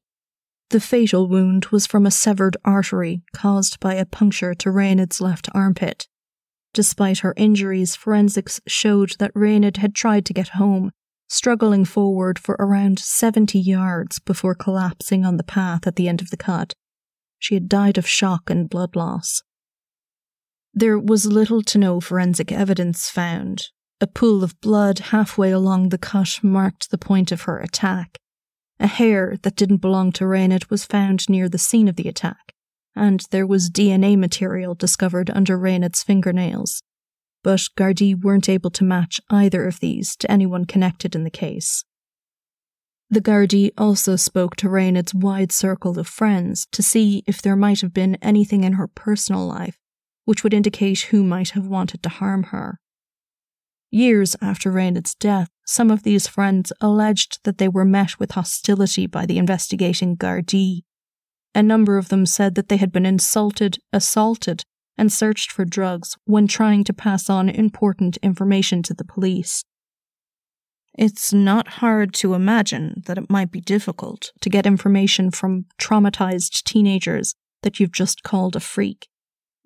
The 0.69 0.81
fatal 0.81 1.29
wound 1.29 1.67
was 1.67 1.87
from 1.87 2.05
a 2.05 2.11
severed 2.11 2.57
artery 2.65 3.21
caused 3.33 3.79
by 3.79 3.93
a 3.93 4.05
puncture 4.05 4.53
to 4.55 4.69
Raonaid's 4.69 5.21
left 5.21 5.47
armpit. 5.53 6.07
Despite 6.73 7.19
her 7.19 7.33
injuries, 7.37 7.95
forensics 7.95 8.59
showed 8.67 9.15
that 9.19 9.33
Raonaid 9.33 9.77
had 9.77 9.95
tried 9.95 10.25
to 10.25 10.33
get 10.33 10.49
home, 10.49 10.91
struggling 11.27 11.85
forward 11.85 12.39
for 12.39 12.55
around 12.59 12.99
70 12.99 13.59
yards 13.59 14.19
before 14.19 14.55
collapsing 14.55 15.25
on 15.25 15.37
the 15.37 15.43
path 15.43 15.85
at 15.85 15.95
the 15.95 16.07
end 16.07 16.21
of 16.21 16.29
the 16.29 16.37
cut. 16.37 16.73
She 17.39 17.53
had 17.53 17.69
died 17.69 17.97
of 17.97 18.07
shock 18.07 18.49
and 18.49 18.69
blood 18.69 18.95
loss. 18.95 19.43
There 20.73 20.97
was 20.97 21.25
little 21.25 21.61
to 21.63 21.77
no 21.77 21.99
forensic 21.99 22.51
evidence 22.51 23.09
found. 23.09 23.69
A 23.99 24.07
pool 24.07 24.43
of 24.43 24.59
blood 24.61 24.99
halfway 24.99 25.51
along 25.51 25.89
the 25.89 25.97
cut 25.97 26.39
marked 26.43 26.91
the 26.91 26.97
point 26.97 27.31
of 27.31 27.43
her 27.43 27.59
attack. 27.59 28.17
A 28.79 28.87
hair 28.87 29.37
that 29.41 29.55
didn't 29.55 29.77
belong 29.77 30.11
to 30.13 30.25
Raonaid 30.25 30.69
was 30.69 30.85
found 30.85 31.27
near 31.27 31.49
the 31.49 31.57
scene 31.57 31.87
of 31.87 31.95
the 31.95 32.07
attack, 32.07 32.53
and 32.95 33.25
there 33.31 33.47
was 33.47 33.71
DNA 33.71 34.15
material 34.15 34.75
discovered 34.75 35.31
under 35.31 35.57
Raonaid's 35.57 36.03
fingernails. 36.03 36.83
But 37.43 37.61
Gardaí 37.77 38.21
weren't 38.21 38.49
able 38.49 38.71
to 38.71 38.83
match 38.83 39.21
either 39.29 39.65
of 39.67 39.79
these 39.79 40.15
to 40.17 40.31
anyone 40.31 40.65
connected 40.65 41.15
in 41.15 41.23
the 41.23 41.29
case. 41.29 41.83
The 43.09 43.21
Gardaí 43.21 43.71
also 43.77 44.15
spoke 44.15 44.55
to 44.57 44.69
Raonaid's 44.69 45.13
wide 45.13 45.51
circle 45.51 45.97
of 45.97 46.07
friends 46.07 46.67
to 46.71 46.83
see 46.83 47.23
if 47.25 47.41
there 47.41 47.55
might 47.55 47.81
have 47.81 47.93
been 47.93 48.15
anything 48.15 48.63
in 48.63 48.73
her 48.73 48.87
personal 48.87 49.47
life 49.47 49.77
which 50.27 50.43
would 50.43 50.53
indicate 50.53 50.99
who 51.03 51.23
might 51.23 51.51
have 51.51 51.65
wanted 51.67 52.03
to 52.03 52.09
harm 52.09 52.43
her. 52.43 52.81
Years 53.89 54.35
after 54.41 54.69
Raonaid's 54.69 55.15
death, 55.15 55.47
some 55.65 55.89
of 55.89 56.03
these 56.03 56.27
friends 56.27 56.73
alleged 56.81 57.39
that 57.45 57.59
they 57.59 57.69
were 57.69 57.85
met 57.85 58.19
with 58.19 58.31
hostility 58.31 59.07
by 59.07 59.25
the 59.25 59.37
investigating 59.37 60.17
Gardaí. 60.17 60.81
A 61.55 61.63
number 61.63 61.97
of 61.97 62.09
them 62.09 62.25
said 62.25 62.55
that 62.55 62.67
they 62.67 62.75
had 62.75 62.91
been 62.91 63.05
insulted, 63.05 63.77
assaulted, 63.93 64.65
and 64.97 65.11
searched 65.11 65.51
for 65.51 65.65
drugs 65.65 66.17
when 66.25 66.47
trying 66.47 66.83
to 66.83 66.93
pass 66.93 67.29
on 67.29 67.49
important 67.49 68.17
information 68.17 68.81
to 68.83 68.93
the 68.93 69.05
police. 69.05 69.63
It's 70.97 71.31
not 71.31 71.67
hard 71.67 72.13
to 72.15 72.33
imagine 72.33 73.03
that 73.05 73.19
it 73.19 73.29
might 73.29 73.51
be 73.51 73.61
difficult 73.61 74.31
to 74.41 74.49
get 74.49 74.65
information 74.65 75.29
from 75.29 75.65
traumatized 75.79 76.63
teenagers 76.63 77.35
that 77.61 77.79
you've 77.79 77.91
just 77.91 78.23
called 78.23 78.55
a 78.55 78.59
freak. 78.59 79.07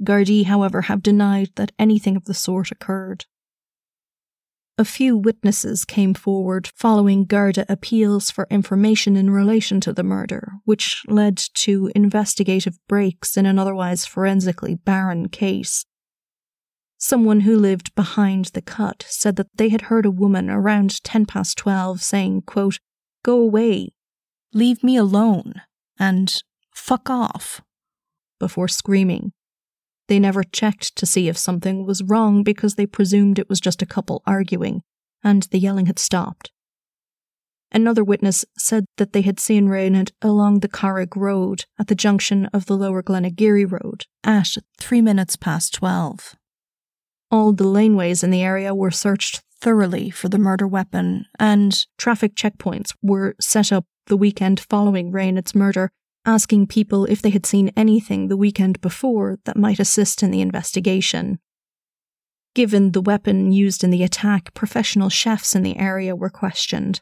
Gardaí, 0.04 0.46
however, 0.46 0.82
have 0.84 1.02
denied 1.02 1.52
that 1.56 1.72
anything 1.80 2.18
of 2.18 2.26
the 2.26 2.34
sort 2.34 2.72
occurred. 2.72 3.26
A 4.82 4.84
few 4.84 5.16
witnesses 5.16 5.86
came 5.86 6.16
forward 6.16 6.72
following 6.74 7.26
Garda 7.26 7.68
appeals 7.70 8.32
for 8.32 8.48
information 8.50 9.16
in 9.16 9.30
relation 9.30 9.80
to 9.82 9.94
the 9.94 10.02
murder, 10.02 10.54
which 10.66 11.04
led 11.08 11.38
to 11.54 11.92
investigative 11.94 12.80
breaks 12.88 13.38
in 13.38 13.46
an 13.46 13.60
otherwise 13.60 14.08
forensically 14.08 14.74
barren 14.74 15.30
case. 15.30 15.86
Someone 16.98 17.42
who 17.42 17.60
lived 17.60 17.94
behind 17.94 18.46
the 18.46 18.62
cut 18.64 19.06
said 19.08 19.36
that 19.36 19.56
they 19.56 19.70
had 19.70 19.82
heard 19.82 20.08
a 20.08 20.10
woman 20.10 20.50
around 20.50 21.04
10 21.04 21.28
past 21.28 21.60
12 21.60 22.02
saying, 22.02 22.42
quote, 22.48 22.80
Go 23.22 23.38
away, 23.38 23.90
leave 24.52 24.84
me 24.84 24.98
alone, 24.98 25.62
and 26.00 26.42
fuck 26.74 27.08
off, 27.08 27.62
before 28.40 28.68
screaming. 28.68 29.32
They 30.12 30.20
never 30.20 30.44
checked 30.44 30.98
to 30.98 31.06
see 31.06 31.30
if 31.30 31.38
something 31.38 31.86
was 31.86 32.04
wrong 32.04 32.44
because 32.44 32.76
they 32.76 32.86
presumed 32.86 33.40
it 33.40 33.48
was 33.48 33.62
just 33.62 33.82
a 33.82 33.86
couple 33.86 34.22
arguing, 34.26 34.82
and 35.24 35.44
the 35.44 35.58
yelling 35.58 35.86
had 35.86 36.00
stopped. 36.00 36.52
Another 37.72 38.04
witness 38.04 38.44
said 38.58 38.84
that 38.98 39.14
they 39.14 39.22
had 39.22 39.40
seen 39.40 39.70
Raonaid 39.70 40.12
along 40.22 40.60
the 40.60 40.68
Carrig 40.68 41.16
Road 41.16 41.64
at 41.80 41.88
the 41.88 41.96
junction 41.96 42.48
of 42.48 42.66
the 42.66 42.76
Lower 42.76 43.02
Glenageary 43.02 43.64
Road 43.64 44.06
at 44.22 44.58
three 44.78 45.02
minutes 45.02 45.38
past 45.38 45.76
twelve. 45.76 46.36
All 47.32 47.54
the 47.54 47.64
laneways 47.64 48.22
in 48.22 48.32
the 48.32 48.44
area 48.44 48.76
were 48.76 48.92
searched 48.92 49.42
thoroughly 49.62 50.10
for 50.10 50.28
the 50.28 50.38
murder 50.38 50.68
weapon, 50.68 51.26
and 51.40 51.86
traffic 51.98 52.36
checkpoints 52.36 52.94
were 53.02 53.34
set 53.40 53.72
up 53.72 53.86
the 54.08 54.18
weekend 54.18 54.60
following 54.60 55.14
Raonaid's 55.14 55.56
murder 55.56 55.90
asking 56.26 56.68
people 56.68 57.06
if 57.06 57.22
they 57.22 57.30
had 57.32 57.46
seen 57.46 57.72
anything 57.76 58.28
the 58.28 58.38
weekend 58.38 58.80
before 58.82 59.40
that 59.46 59.58
might 59.58 59.80
assist 59.80 60.22
in 60.22 60.32
the 60.32 60.42
investigation. 60.42 61.40
Given 62.54 62.92
the 62.92 63.02
weapon 63.02 63.52
used 63.52 63.84
in 63.84 63.92
the 63.92 64.04
attack, 64.04 64.54
professional 64.54 65.10
chefs 65.10 65.56
in 65.56 65.64
the 65.64 65.78
area 65.78 66.16
were 66.16 66.30
questioned. 66.30 67.02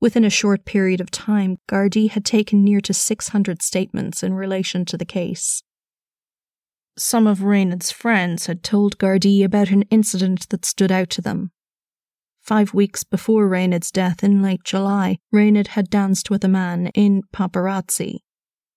Within 0.00 0.24
a 0.24 0.30
short 0.30 0.64
period 0.64 1.00
of 1.00 1.10
time, 1.10 1.56
Gardaí 1.68 2.10
had 2.10 2.24
taken 2.24 2.62
near 2.62 2.80
to 2.82 2.92
600 2.92 3.62
statements 3.62 4.22
in 4.22 4.34
relation 4.34 4.84
to 4.86 4.98
the 4.98 5.04
case. 5.04 5.62
Some 6.98 7.26
of 7.26 7.40
Raonaid's 7.40 7.90
friends 7.90 8.46
had 8.46 8.62
told 8.62 8.98
Gardaí 8.98 9.44
about 9.44 9.70
an 9.70 9.82
incident 9.90 10.48
that 10.50 10.64
stood 10.64 10.92
out 10.92 11.10
to 11.10 11.22
them. 11.22 11.52
Five 12.42 12.74
weeks 12.74 13.04
before 13.04 13.48
Raonaid's 13.48 13.90
death 13.90 14.22
in 14.22 14.42
late 14.42 14.64
July, 14.64 15.18
Raonaid 15.32 15.68
had 15.68 15.90
danced 15.90 16.30
with 16.30 16.44
a 16.44 16.48
man 16.48 16.88
in 16.88 17.22
Paparazzi, 17.32 18.20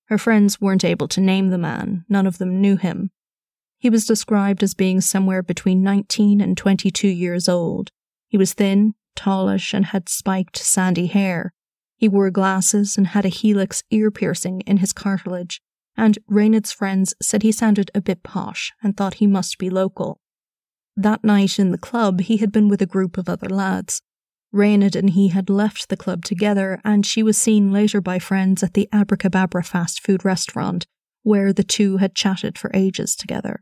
her 0.09 0.17
friends 0.17 0.59
weren't 0.59 0.83
able 0.83 1.07
to 1.07 1.21
name 1.21 1.49
the 1.49 1.57
man, 1.57 2.03
none 2.09 2.25
of 2.25 2.39
them 2.39 2.59
knew 2.59 2.75
him. 2.77 3.11
He 3.77 3.91
was 3.91 4.07
described 4.07 4.63
as 4.63 4.73
being 4.73 5.01
somewhere 5.01 5.43
between 5.43 5.83
19 5.83 6.41
and 6.41 6.57
22 6.57 7.07
years 7.07 7.47
old. 7.47 7.91
He 8.27 8.37
was 8.37 8.53
thin, 8.53 8.95
tallish, 9.15 9.73
and 9.73 9.85
had 9.85 10.09
spiked 10.09 10.57
sandy 10.57 11.07
hair. 11.07 11.53
He 11.95 12.09
wore 12.09 12.31
glasses 12.31 12.97
and 12.97 13.07
had 13.07 13.23
a 13.23 13.29
helix 13.29 13.83
ear 13.91 14.09
piercing 14.09 14.61
in 14.61 14.77
his 14.77 14.93
cartilage, 14.93 15.61
and 15.95 16.17
Raonaid's 16.27 16.71
friends 16.71 17.13
said 17.21 17.43
he 17.43 17.51
sounded 17.51 17.91
a 17.93 18.01
bit 18.01 18.23
posh 18.23 18.73
and 18.81 18.97
thought 18.97 19.15
he 19.15 19.27
must 19.27 19.59
be 19.59 19.69
local. 19.69 20.19
That 20.95 21.23
night 21.23 21.59
in 21.59 21.71
the 21.71 21.77
club, 21.77 22.21
he 22.21 22.37
had 22.37 22.51
been 22.51 22.67
with 22.67 22.81
a 22.81 22.87
group 22.87 23.17
of 23.17 23.29
other 23.29 23.49
lads. 23.49 24.01
Raonaid 24.51 24.95
and 24.95 25.11
he 25.11 25.27
had 25.27 25.49
left 25.49 25.89
the 25.89 25.97
club 25.97 26.25
together, 26.25 26.81
and 26.83 27.05
she 27.05 27.21
was 27.21 27.37
seen 27.37 27.71
later 27.71 28.01
by 28.01 28.17
friends 28.17 28.63
at 28.63 28.73
the 28.73 28.89
Abrakebabra 28.91 29.65
fast 29.65 30.01
food 30.01 30.25
restaurant, 30.25 30.87
where 31.23 31.53
the 31.53 31.63
two 31.63 31.97
had 31.97 32.15
chatted 32.15 32.57
for 32.57 32.71
ages 32.73 33.15
together. 33.15 33.61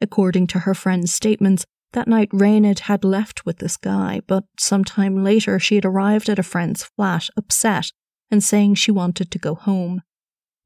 According 0.00 0.48
to 0.48 0.60
her 0.60 0.74
friend's 0.74 1.12
statements, 1.12 1.64
that 1.92 2.08
night 2.08 2.30
Raonaid 2.30 2.80
had 2.80 3.04
left 3.04 3.46
with 3.46 3.58
this 3.58 3.76
guy, 3.76 4.20
but 4.26 4.44
some 4.58 4.84
time 4.84 5.22
later 5.22 5.58
she 5.58 5.76
had 5.76 5.84
arrived 5.84 6.28
at 6.28 6.38
a 6.38 6.42
friend's 6.42 6.84
flat, 6.84 7.28
upset, 7.36 7.92
and 8.30 8.42
saying 8.42 8.74
she 8.74 8.90
wanted 8.90 9.30
to 9.30 9.38
go 9.38 9.54
home. 9.54 10.02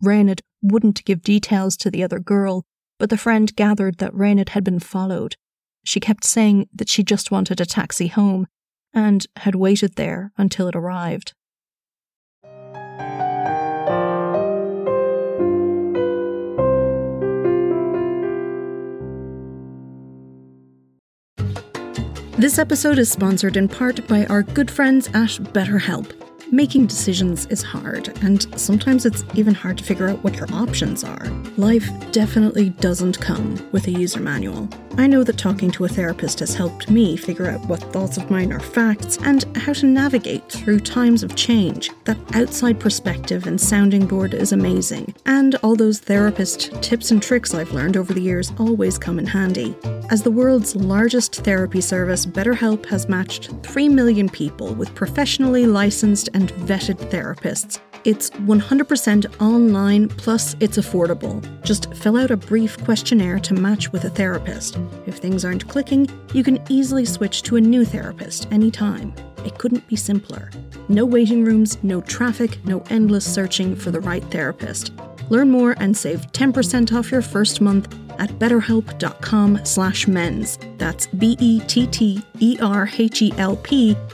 Raonaid 0.02 0.40
wouldn't 0.62 1.04
give 1.04 1.22
details 1.22 1.76
to 1.78 1.90
the 1.90 2.02
other 2.02 2.18
girl, 2.18 2.64
but 2.98 3.10
the 3.10 3.16
friend 3.16 3.54
gathered 3.54 3.98
that 3.98 4.14
Raonaid 4.14 4.50
had 4.50 4.64
been 4.64 4.80
followed. 4.80 5.36
She 5.84 6.00
kept 6.00 6.24
saying 6.24 6.68
that 6.74 6.88
she 6.88 7.02
just 7.02 7.30
wanted 7.30 7.60
a 7.60 7.66
taxi 7.66 8.08
home 8.08 8.46
and 8.96 9.26
had 9.36 9.54
waited 9.54 9.94
there 9.94 10.32
until 10.36 10.66
it 10.66 10.74
arrived. 10.74 11.34
This 22.38 22.58
episode 22.58 22.98
is 22.98 23.10
sponsored 23.10 23.56
in 23.56 23.68
part 23.68 24.06
by 24.08 24.26
our 24.26 24.42
good 24.42 24.70
friends 24.70 25.08
at 25.08 25.30
BetterHelp. 25.52 26.25
Making 26.52 26.86
decisions 26.86 27.46
is 27.46 27.60
hard, 27.60 28.16
and 28.22 28.46
sometimes 28.58 29.04
it's 29.04 29.24
even 29.34 29.52
hard 29.52 29.78
to 29.78 29.84
figure 29.84 30.08
out 30.08 30.22
what 30.22 30.36
your 30.36 30.46
options 30.52 31.02
are. 31.02 31.26
Life 31.56 31.90
definitely 32.12 32.70
doesn't 32.70 33.20
come 33.20 33.68
with 33.72 33.88
a 33.88 33.90
user 33.90 34.20
manual. 34.20 34.68
I 34.96 35.08
know 35.08 35.24
that 35.24 35.38
talking 35.38 35.72
to 35.72 35.84
a 35.84 35.88
therapist 35.88 36.38
has 36.38 36.54
helped 36.54 36.88
me 36.88 37.16
figure 37.16 37.48
out 37.48 37.66
what 37.66 37.82
thoughts 37.92 38.16
of 38.16 38.30
mine 38.30 38.52
are 38.52 38.60
facts 38.60 39.18
and 39.22 39.44
how 39.56 39.72
to 39.74 39.86
navigate 39.86 40.50
through 40.50 40.80
times 40.80 41.24
of 41.24 41.34
change. 41.34 41.90
That 42.04 42.16
outside 42.34 42.78
perspective 42.78 43.46
and 43.46 43.60
sounding 43.60 44.06
board 44.06 44.32
is 44.32 44.52
amazing, 44.52 45.14
and 45.26 45.56
all 45.56 45.74
those 45.74 45.98
therapist 45.98 46.80
tips 46.80 47.10
and 47.10 47.20
tricks 47.20 47.54
I've 47.54 47.72
learned 47.72 47.96
over 47.96 48.14
the 48.14 48.22
years 48.22 48.52
always 48.58 48.98
come 48.98 49.18
in 49.18 49.26
handy. 49.26 49.76
As 50.08 50.22
the 50.22 50.30
world's 50.30 50.76
largest 50.76 51.42
therapy 51.42 51.80
service, 51.80 52.24
BetterHelp 52.24 52.86
has 52.86 53.08
matched 53.08 53.50
3 53.64 53.88
million 53.88 54.28
people 54.28 54.72
with 54.72 54.94
professionally 54.94 55.66
licensed 55.66 56.28
and 56.36 56.52
vetted 56.68 56.98
therapists. 57.10 57.80
It's 58.04 58.28
100% 58.30 59.40
online, 59.40 60.08
plus 60.08 60.54
it's 60.60 60.76
affordable. 60.76 61.42
Just 61.62 61.92
fill 61.94 62.18
out 62.18 62.30
a 62.30 62.36
brief 62.36 62.76
questionnaire 62.84 63.40
to 63.40 63.54
match 63.54 63.90
with 63.90 64.04
a 64.04 64.10
therapist. 64.10 64.78
If 65.06 65.16
things 65.16 65.44
aren't 65.46 65.66
clicking, 65.66 66.06
you 66.34 66.44
can 66.44 66.62
easily 66.68 67.06
switch 67.06 67.42
to 67.44 67.56
a 67.56 67.60
new 67.60 67.86
therapist 67.86 68.46
anytime. 68.52 69.14
It 69.46 69.58
couldn't 69.58 69.88
be 69.88 69.96
simpler. 69.96 70.50
No 70.88 71.06
waiting 71.06 71.42
rooms, 71.42 71.82
no 71.82 72.02
traffic, 72.02 72.64
no 72.66 72.84
endless 72.90 73.24
searching 73.24 73.74
for 73.74 73.90
the 73.90 74.00
right 74.00 74.24
therapist. 74.30 74.92
Learn 75.30 75.50
more 75.50 75.74
and 75.78 75.96
save 75.96 76.30
10% 76.32 76.92
off 76.92 77.10
your 77.10 77.22
first 77.22 77.60
month 77.60 77.88
at 78.18 78.30
betterhelp.com 78.38 79.64
slash 79.64 80.06
men's. 80.08 80.58
That's 80.78 81.06
B-E-T-T-E-R-H-E-L-P 81.06 82.36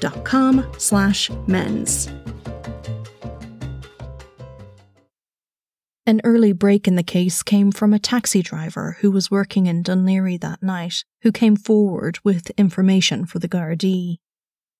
dot 0.00 0.24
com 0.24 0.66
slash 0.78 1.30
men's. 1.46 2.08
An 6.04 6.20
early 6.24 6.52
break 6.52 6.88
in 6.88 6.96
the 6.96 7.04
case 7.04 7.44
came 7.44 7.70
from 7.70 7.92
a 7.92 7.98
taxi 7.98 8.42
driver 8.42 8.96
who 9.00 9.10
was 9.12 9.30
working 9.30 9.66
in 9.66 9.82
Dunleary 9.82 10.36
that 10.38 10.60
night, 10.60 11.04
who 11.22 11.30
came 11.30 11.54
forward 11.54 12.18
with 12.24 12.50
information 12.58 13.24
for 13.24 13.38
the 13.38 13.48
Gardaí. 13.48 14.16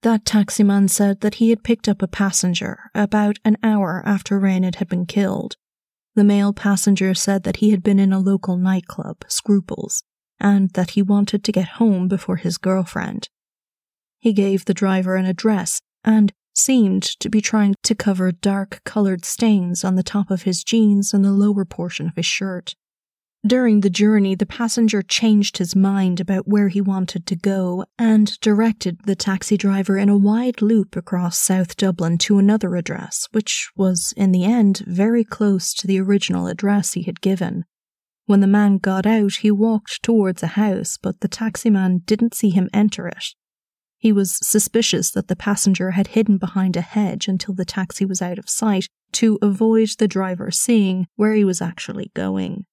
That 0.03 0.25
taxi 0.25 0.65
man 0.65 0.89
said 0.89 1.21
that 1.21 1.37
he 1.37 1.51
had 1.51 1.63
picked 1.63 1.89
up 1.89 2.03
a 2.03 2.09
passenger 2.09 2.91
about 2.93 3.39
an 3.45 3.57
hour 3.63 4.03
after 4.05 4.41
Raonaid 4.41 4.75
had 4.75 4.89
been 4.89 5.07
killed. 5.07 5.57
The 6.15 6.25
male 6.25 6.53
passenger 6.53 7.15
said 7.15 7.45
that 7.45 7.57
he 7.57 7.71
had 7.71 7.83
been 7.83 7.99
in 7.99 8.13
a 8.13 8.19
local 8.21 8.57
nightclub, 8.57 9.25
Scruples, 9.29 10.03
and 10.39 10.71
that 10.71 10.91
he 10.91 11.03
wanted 11.03 11.43
to 11.45 11.53
get 11.53 11.69
home 11.81 12.07
before 12.09 12.37
his 12.37 12.59
girlfriend. 12.59 13.29
He 14.19 14.33
gave 14.33 14.65
the 14.65 14.75
driver 14.75 15.17
an 15.17 15.25
address 15.25 15.81
and 16.05 16.33
seemed 16.55 17.03
to 17.03 17.31
be 17.31 17.41
trying 17.41 17.75
to 17.83 17.95
cover 17.95 18.31
dark 18.31 18.83
coloured 18.85 19.25
stains 19.25 19.85
on 19.85 19.95
the 19.95 20.03
top 20.03 20.31
of 20.31 20.43
his 20.43 20.63
jeans 20.63 21.15
and 21.15 21.25
the 21.25 21.33
lower 21.33 21.65
portion 21.65 22.09
of 22.09 22.17
his 22.17 22.27
shirt. 22.27 22.75
During 23.45 23.81
the 23.81 23.91
journey, 23.91 24.37
the 24.37 24.47
passenger 24.47 25.03
changed 25.03 25.59
his 25.59 25.75
mind 25.75 26.21
about 26.21 26.47
where 26.47 26.69
he 26.69 26.81
wanted 26.81 27.27
to 27.27 27.35
go 27.35 27.85
and 27.99 28.39
directed 28.39 29.01
the 29.05 29.17
taxi 29.17 29.57
driver 29.57 29.99
in 29.99 30.09
a 30.09 30.17
wide 30.17 30.63
loop 30.63 30.95
across 30.95 31.39
South 31.39 31.77
Dublin 31.77 32.19
to 32.19 32.39
another 32.39 32.77
address, 32.77 33.27
which 33.33 33.69
was, 33.75 34.15
in 34.17 34.31
the 34.31 34.45
end, 34.45 34.85
very 34.87 35.25
close 35.25 35.75
to 35.75 35.89
the 35.89 35.99
original 36.01 36.47
address 36.47 36.93
he 36.93 37.03
had 37.03 37.21
given. 37.21 37.65
When 38.27 38.39
the 38.39 38.47
man 38.47 38.79
got 38.79 39.07
out, 39.07 39.35
he 39.35 39.51
walked 39.51 40.05
towards 40.05 40.45
a 40.45 40.55
house, 40.59 40.97
but 40.97 41.19
the 41.19 41.29
taximan 41.29 42.05
didn't 42.07 42.35
see 42.35 42.51
him 42.51 42.71
enter 42.73 43.09
it. 43.09 43.35
He 43.99 44.13
was 44.13 44.39
suspicious 44.41 45.11
that 45.11 45.27
the 45.27 45.35
passenger 45.35 45.91
had 45.91 46.09
hidden 46.09 46.39
behind 46.39 46.77
a 46.77 46.81
hedge 46.81 47.27
until 47.27 47.55
the 47.55 47.65
taxi 47.65 48.05
was 48.05 48.23
out 48.23 48.39
of 48.39 48.49
sight 48.49 48.87
to 49.15 49.41
avoid 49.43 49.89
the 49.99 50.07
driver 50.07 50.53
seeing 50.53 51.09
where 51.17 51.35
he 51.35 51.45
was 51.45 51.61
actually 51.61 52.13
going. 52.15 52.67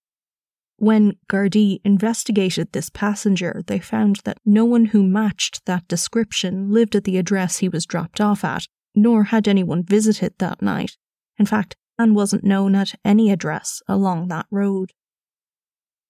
When 0.80 1.18
Gardaí 1.28 1.82
investigated 1.84 2.72
this 2.72 2.90
passenger, 2.90 3.64
they 3.68 3.80
found 3.80 4.22
that 4.24 4.40
no 4.46 4.64
one 4.64 4.86
who 4.86 5.04
matched 5.04 5.66
that 5.66 5.86
description 5.90 6.72
lived 6.72 6.96
at 6.96 7.04
the 7.04 7.18
address 7.18 7.58
he 7.58 7.68
was 7.68 7.86
dropped 7.86 8.22
off 8.22 8.46
at, 8.46 8.66
nor 8.96 9.26
had 9.26 9.46
anyone 9.46 9.84
visited 9.84 10.36
that 10.38 10.62
night. 10.62 10.96
In 11.38 11.46
fact, 11.46 11.76
Anne 12.00 12.14
wasn't 12.14 12.46
known 12.46 12.76
at 12.76 12.96
any 13.04 13.30
address 13.30 13.82
along 13.90 14.30
that 14.30 14.46
road. 14.50 14.94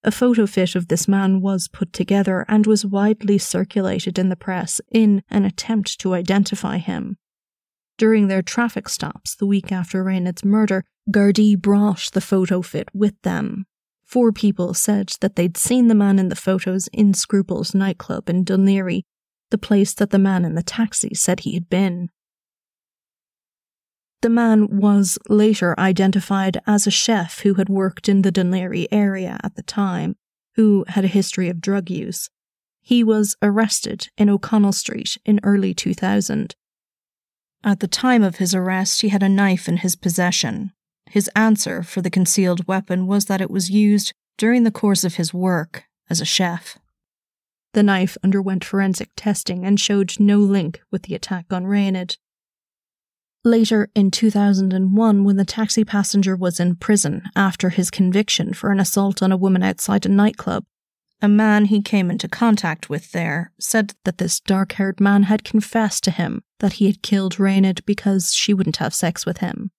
A 0.04 0.12
photo 0.12 0.46
fit 0.46 0.76
of 0.76 0.86
this 0.86 1.08
man 1.08 1.40
was 1.40 1.66
put 1.66 1.92
together 1.92 2.46
and 2.46 2.64
was 2.64 2.86
widely 2.86 3.38
circulated 3.38 4.20
in 4.20 4.28
the 4.28 4.36
press 4.36 4.80
in 4.92 5.24
an 5.30 5.44
attempt 5.44 5.98
to 5.98 6.14
identify 6.14 6.78
him. 6.78 7.18
During 7.98 8.28
their 8.28 8.40
traffic 8.40 8.88
stops 8.88 9.34
the 9.34 9.46
week 9.46 9.72
after 9.72 10.04
Raonaid's 10.04 10.44
murder, 10.44 10.84
Gardaí 11.10 11.60
brought 11.60 12.10
the 12.12 12.20
photo 12.20 12.62
fit 12.62 12.88
with 12.94 13.20
them. 13.22 13.66
Four 14.10 14.32
people 14.32 14.74
said 14.74 15.12
that 15.20 15.36
they'd 15.36 15.56
seen 15.56 15.86
the 15.86 15.94
man 15.94 16.18
in 16.18 16.30
the 16.30 16.34
photos 16.34 16.88
in 16.88 17.14
Scruples 17.14 17.76
nightclub 17.76 18.28
in 18.28 18.42
Dunleary, 18.42 19.04
the 19.50 19.58
place 19.58 19.94
that 19.94 20.10
the 20.10 20.18
man 20.18 20.44
in 20.44 20.56
the 20.56 20.64
taxi 20.64 21.14
said 21.14 21.40
he 21.40 21.54
had 21.54 21.70
been. 21.70 22.08
The 24.22 24.28
man 24.28 24.80
was 24.80 25.16
later 25.28 25.78
identified 25.78 26.60
as 26.66 26.88
a 26.88 26.90
chef 26.90 27.42
who 27.42 27.54
had 27.54 27.68
worked 27.68 28.08
in 28.08 28.22
the 28.22 28.32
Dunleary 28.32 28.88
area 28.90 29.38
at 29.44 29.54
the 29.54 29.62
time, 29.62 30.16
who 30.56 30.84
had 30.88 31.04
a 31.04 31.08
history 31.08 31.48
of 31.48 31.60
drug 31.60 31.88
use. 31.88 32.28
He 32.80 33.04
was 33.04 33.36
arrested 33.40 34.08
in 34.18 34.28
O'Connell 34.28 34.72
Street 34.72 35.18
in 35.24 35.38
early 35.44 35.72
2000. 35.72 36.56
At 37.62 37.78
the 37.78 37.86
time 37.86 38.24
of 38.24 38.38
his 38.38 38.56
arrest, 38.56 39.02
he 39.02 39.10
had 39.10 39.22
a 39.22 39.28
knife 39.28 39.68
in 39.68 39.76
his 39.76 39.94
possession. 39.94 40.72
His 41.10 41.28
answer 41.34 41.82
for 41.82 42.00
the 42.00 42.08
concealed 42.08 42.68
weapon 42.68 43.08
was 43.08 43.24
that 43.24 43.40
it 43.40 43.50
was 43.50 43.68
used 43.68 44.12
during 44.38 44.62
the 44.62 44.70
course 44.70 45.02
of 45.02 45.16
his 45.16 45.34
work 45.34 45.84
as 46.08 46.20
a 46.20 46.24
chef. 46.24 46.78
The 47.72 47.82
knife 47.82 48.16
underwent 48.22 48.64
forensic 48.64 49.10
testing 49.16 49.66
and 49.66 49.80
showed 49.80 50.20
no 50.20 50.38
link 50.38 50.80
with 50.92 51.02
the 51.02 51.16
attack 51.16 51.46
on 51.50 51.64
Raonaid. 51.64 52.16
Later 53.42 53.90
in 53.94 54.12
2001, 54.12 55.24
when 55.24 55.36
the 55.36 55.44
taxi 55.44 55.84
passenger 55.84 56.36
was 56.36 56.60
in 56.60 56.76
prison 56.76 57.22
after 57.34 57.70
his 57.70 57.90
conviction 57.90 58.54
for 58.54 58.70
an 58.70 58.78
assault 58.78 59.20
on 59.20 59.32
a 59.32 59.36
woman 59.36 59.64
outside 59.64 60.06
a 60.06 60.08
nightclub, 60.08 60.64
a 61.20 61.28
man 61.28 61.64
he 61.64 61.82
came 61.82 62.08
into 62.08 62.28
contact 62.28 62.88
with 62.88 63.10
there 63.10 63.50
said 63.58 63.94
that 64.04 64.18
this 64.18 64.38
dark 64.38 64.72
haired 64.72 65.00
man 65.00 65.24
had 65.24 65.42
confessed 65.42 66.04
to 66.04 66.12
him 66.12 66.42
that 66.60 66.74
he 66.74 66.86
had 66.86 67.02
killed 67.02 67.40
Raonaid 67.40 67.84
because 67.84 68.32
she 68.32 68.54
wouldn't 68.54 68.76
have 68.76 68.94
sex 68.94 69.26
with 69.26 69.38
him. 69.38 69.72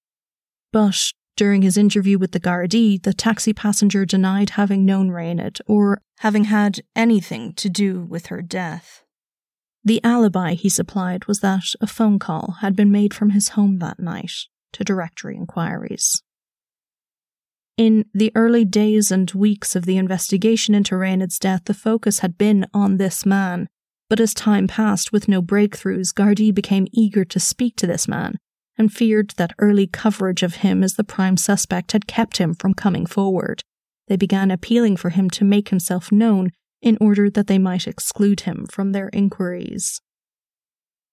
But 0.74 1.12
during 1.36 1.62
his 1.62 1.78
interview 1.78 2.18
with 2.18 2.32
the 2.32 2.40
Gardaí, 2.40 3.02
the 3.02 3.14
taxi 3.14 3.54
passenger 3.54 4.06
denied 4.06 4.52
having 4.52 4.86
known 4.86 5.10
Raonaid 5.10 5.60
or 5.68 6.02
having 6.20 6.46
had 6.46 6.82
anything 6.96 7.54
to 7.54 7.70
do 7.70 8.02
with 8.02 8.28
her 8.28 8.42
death. 8.42 9.04
The 9.84 10.04
alibi 10.04 10.54
he 10.54 10.70
supplied 10.70 11.26
was 11.26 11.40
that 11.40 11.64
a 11.80 11.88
phone 11.88 12.20
call 12.20 12.58
had 12.62 12.76
been 12.76 12.92
made 12.92 13.14
from 13.14 13.32
his 13.32 13.50
home 13.50 13.80
that 13.80 14.00
night 14.00 14.32
to 14.74 14.84
directory 14.84 15.36
inquiries. 15.36 16.22
In 17.78 18.06
the 18.14 18.32
early 18.36 18.64
days 18.64 19.12
and 19.12 19.32
weeks 19.32 19.76
of 19.76 19.86
the 19.86 19.98
investigation 19.98 20.76
into 20.76 20.96
Raonaid's 20.96 21.40
death, 21.40 21.64
the 21.66 21.74
focus 21.74 22.20
had 22.20 22.38
been 22.38 22.68
on 22.74 22.98
this 22.98 23.26
man, 23.26 23.68
but 24.08 24.20
as 24.20 24.36
time 24.36 24.68
passed 24.68 25.12
with 25.12 25.28
no 25.28 25.42
breakthroughs, 25.42 26.14
Gardaí 26.14 26.54
became 26.54 26.88
eager 26.92 27.26
to 27.26 27.40
speak 27.40 27.76
to 27.78 27.88
this 27.88 28.08
man 28.08 28.38
and 28.78 28.92
feared 28.92 29.32
that 29.38 29.54
early 29.60 29.88
coverage 29.88 30.44
of 30.44 30.56
him 30.56 30.84
as 30.84 30.96
the 30.96 31.04
prime 31.04 31.38
suspect 31.38 31.92
had 31.92 32.08
kept 32.08 32.38
him 32.38 32.54
from 32.54 32.74
coming 32.74 33.06
forward. 33.06 33.64
They 34.08 34.18
began 34.18 34.52
appealing 34.52 34.98
for 34.98 35.10
him 35.10 35.30
to 35.32 35.46
make 35.46 35.70
himself 35.70 36.12
known 36.12 36.52
in 36.82 36.98
order 37.00 37.30
that 37.30 37.48
they 37.48 37.60
might 37.60 37.88
exclude 37.88 38.42
him 38.42 38.66
from 38.70 38.92
their 38.92 39.10
inquiries. 39.10 40.02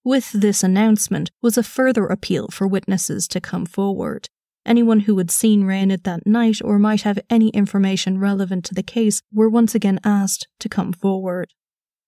With 0.05 0.33
this 0.33 0.63
announcement 0.63 1.31
was 1.43 1.59
a 1.59 1.63
further 1.63 2.07
appeal 2.07 2.49
for 2.49 2.67
witnesses 2.67 3.29
to 3.29 3.41
come 3.41 3.67
forward. 3.67 4.29
Anyone 4.65 5.01
who 5.01 5.19
had 5.19 5.31
seen 5.31 5.65
Raonaid 5.65 6.05
that 6.05 6.27
night 6.27 6.61
or 6.63 6.79
might 6.79 7.03
have 7.03 7.19
any 7.31 7.49
information 7.51 8.19
relevant 8.19 8.65
to 8.67 8.75
the 8.75 8.83
case 8.83 9.21
were 9.33 9.49
once 9.49 9.75
again 9.75 9.99
asked 10.05 10.49
to 10.61 10.69
come 10.69 10.93
forward. 10.93 11.53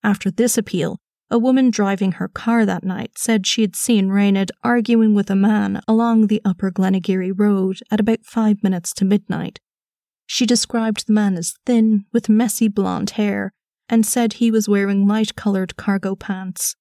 After 0.02 0.30
this 0.30 0.56
appeal, 0.56 0.98
a 1.30 1.38
woman 1.38 1.70
driving 1.70 2.12
her 2.12 2.28
car 2.28 2.66
that 2.66 2.82
night 2.82 3.12
said 3.16 3.46
she 3.46 3.60
had 3.62 3.76
seen 3.76 4.08
Raonaid 4.08 4.50
arguing 4.64 5.14
with 5.14 5.30
a 5.30 5.36
man 5.36 5.80
along 5.86 6.26
the 6.26 6.42
Upper 6.44 6.70
Glenageary 6.70 7.32
Road 7.32 7.78
at 7.90 8.00
about 8.00 8.24
five 8.24 8.62
minutes 8.62 8.92
to 8.94 9.04
midnight. 9.04 9.60
She 10.26 10.44
described 10.44 11.06
the 11.06 11.12
man 11.12 11.36
as 11.36 11.54
thin, 11.64 12.04
with 12.12 12.28
messy 12.28 12.68
blonde 12.68 13.10
hair, 13.10 13.52
and 13.88 14.04
said 14.04 14.34
he 14.34 14.50
was 14.50 14.68
wearing 14.68 15.06
light 15.06 15.36
coloured 15.36 15.76
cargo 15.76 16.16
pants. 16.16 16.74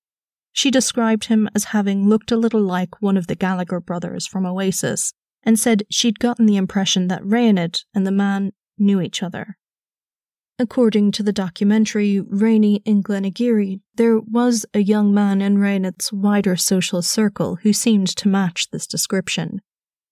She 0.52 0.72
described 0.72 1.26
him 1.26 1.48
as 1.54 1.66
having 1.66 2.10
looked 2.10 2.32
a 2.32 2.38
little 2.38 2.62
like 2.62 3.02
one 3.02 3.18
of 3.18 3.28
the 3.28 3.36
Gallagher 3.36 3.80
brothers 3.80 4.26
from 4.26 4.46
Oasis, 4.46 5.14
and 5.44 5.60
said 5.60 5.84
she'd 5.92 6.20
gotten 6.20 6.48
the 6.48 6.58
impression 6.58 7.08
that 7.08 7.24
Raonaid 7.24 7.84
and 7.94 8.06
the 8.06 8.12
man 8.12 8.52
knew 8.78 9.00
each 9.00 9.22
other. 9.22 9.59
According 10.62 11.14
to 11.14 11.24
the 11.24 11.32
documentary 11.32 12.20
Rainy 12.20 12.82
in 12.84 13.02
Glenageary, 13.02 13.80
there 13.96 14.20
was 14.20 14.66
a 14.74 14.84
young 14.84 15.14
man 15.14 15.42
in 15.42 15.58
Raonaid's 15.58 16.12
wider 16.12 16.58
social 16.58 17.02
circle 17.02 17.56
who 17.64 17.72
seemed 17.72 18.08
to 18.18 18.28
match 18.28 18.70
this 18.70 18.86
description. 18.86 19.62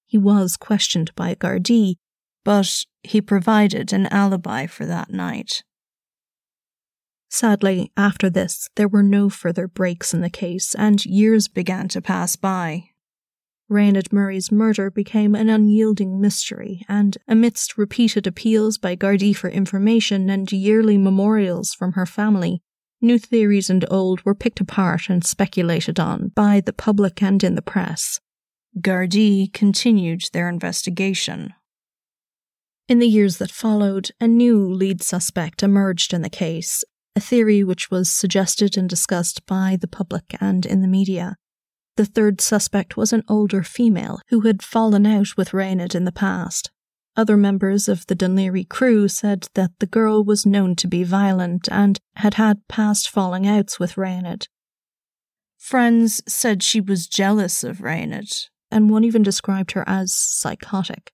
He 0.06 0.18
was 0.18 0.56
questioned 0.56 1.14
by 1.16 1.36
Gardaí, 1.36 1.96
but 2.46 2.86
he 3.04 3.20
provided 3.20 3.92
an 3.92 4.06
alibi 4.06 4.68
for 4.68 4.86
that 4.86 5.12
night. 5.12 5.64
Sadly, 7.30 7.92
after 7.98 8.30
this, 8.30 8.70
there 8.78 8.88
were 8.88 9.04
no 9.04 9.30
further 9.30 9.68
breaks 9.68 10.14
in 10.14 10.22
the 10.22 10.30
case, 10.30 10.74
and 10.76 11.04
years 11.06 11.50
began 11.50 11.90
to 11.90 12.02
pass 12.02 12.38
by, 12.38 12.92
Raonaid 13.70 14.14
Murray's 14.14 14.52
murder 14.52 14.90
became 14.90 15.36
an 15.36 15.50
unyielding 15.50 16.22
mystery, 16.22 16.86
and 16.88 17.18
amidst 17.28 17.78
repeated 17.78 18.26
appeals 18.26 18.78
by 18.78 18.96
Gardaí 18.96 19.36
for 19.36 19.50
information 19.50 20.30
and 20.30 20.50
yearly 20.52 20.98
memorials 20.98 21.74
from 21.74 21.94
her 21.94 22.06
family, 22.06 22.62
new 23.02 23.20
theories 23.20 23.70
and 23.70 23.86
old 23.92 24.24
were 24.24 24.36
picked 24.36 24.62
apart 24.62 25.10
and 25.10 25.26
speculated 25.26 26.00
on 26.00 26.30
by 26.30 26.62
the 26.62 26.74
public 26.74 27.22
and 27.22 27.44
in 27.44 27.56
the 27.56 27.62
press. 27.62 28.22
Gardaí 28.80 29.52
continued 29.52 30.24
their 30.32 30.48
investigation. 30.48 31.54
In 32.88 33.00
the 33.00 33.08
years 33.08 33.38
that 33.38 33.52
followed, 33.52 34.12
a 34.22 34.28
new 34.28 34.66
lead 34.66 35.02
suspect 35.02 35.62
emerged 35.62 36.14
in 36.14 36.22
the 36.22 36.30
case, 36.30 36.86
a 37.18 37.20
theory 37.20 37.64
which 37.64 37.92
was 37.92 38.10
suggested 38.10 38.78
and 38.78 38.90
discussed 38.90 39.46
by 39.46 39.78
the 39.80 39.88
public 39.88 40.36
and 40.40 40.66
in 40.66 40.82
the 40.82 40.88
media. 40.88 41.36
The 41.98 42.06
third 42.06 42.42
suspect 42.42 42.96
was 42.96 43.12
an 43.12 43.24
older 43.28 43.64
female 43.64 44.20
who 44.30 44.42
had 44.42 44.62
fallen 44.62 45.08
out 45.08 45.36
with 45.36 45.52
Raonaid 45.52 45.96
in 45.96 46.06
the 46.06 46.12
past. 46.12 46.70
Other 47.16 47.36
members 47.36 47.90
of 47.90 48.06
the 48.06 48.14
Dunleary 48.14 48.66
crew 48.66 49.08
said 49.08 49.48
that 49.56 49.72
the 49.80 49.88
girl 49.88 50.24
was 50.24 50.46
known 50.46 50.76
to 50.76 50.88
be 50.88 51.04
violent 51.04 51.68
and 51.72 52.00
had 52.18 52.36
had 52.36 52.68
past 52.68 53.10
falling 53.10 53.48
outs 53.48 53.80
with 53.80 53.98
Raonaid. 53.98 54.48
Friends 55.58 56.22
said 56.28 56.62
she 56.62 56.80
was 56.80 57.08
jealous 57.08 57.64
of 57.64 57.82
Raonaid, 57.82 58.32
and 58.70 58.92
one 58.92 59.04
even 59.04 59.24
described 59.24 59.72
her 59.72 59.84
as 59.88 60.14
psychotic. 60.14 61.12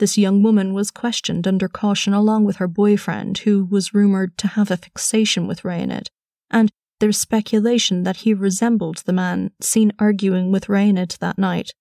This 0.00 0.18
young 0.18 0.42
woman 0.42 0.74
was 0.74 0.90
questioned 0.90 1.46
under 1.46 1.68
caution 1.68 2.12
along 2.12 2.44
with 2.46 2.56
her 2.56 2.66
boyfriend, 2.66 3.38
who 3.38 3.64
was 3.64 3.94
rumoured 3.94 4.36
to 4.38 4.48
have 4.48 4.72
a 4.72 4.76
fixation 4.76 5.46
with 5.46 5.62
Raonaid, 5.62 6.08
and 6.50 6.68
there's 7.00 7.18
speculation 7.18 8.04
that 8.04 8.18
he 8.18 8.32
resembled 8.32 8.98
the 8.98 9.12
man 9.12 9.50
seen 9.60 9.92
arguing 9.98 10.52
with 10.52 10.68
Raonaid 10.68 11.18
that 11.18 11.38
night. 11.38 11.72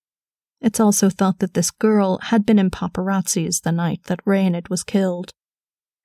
It's 0.61 0.79
also 0.79 1.09
thought 1.09 1.39
that 1.39 1.53
this 1.53 1.71
girl 1.71 2.17
had 2.23 2.45
been 2.45 2.59
in 2.59 2.69
paparazzis 2.69 3.61
the 3.61 3.71
night 3.71 4.01
that 4.05 4.25
Raonaid 4.25 4.69
was 4.69 4.83
killed. 4.83 5.31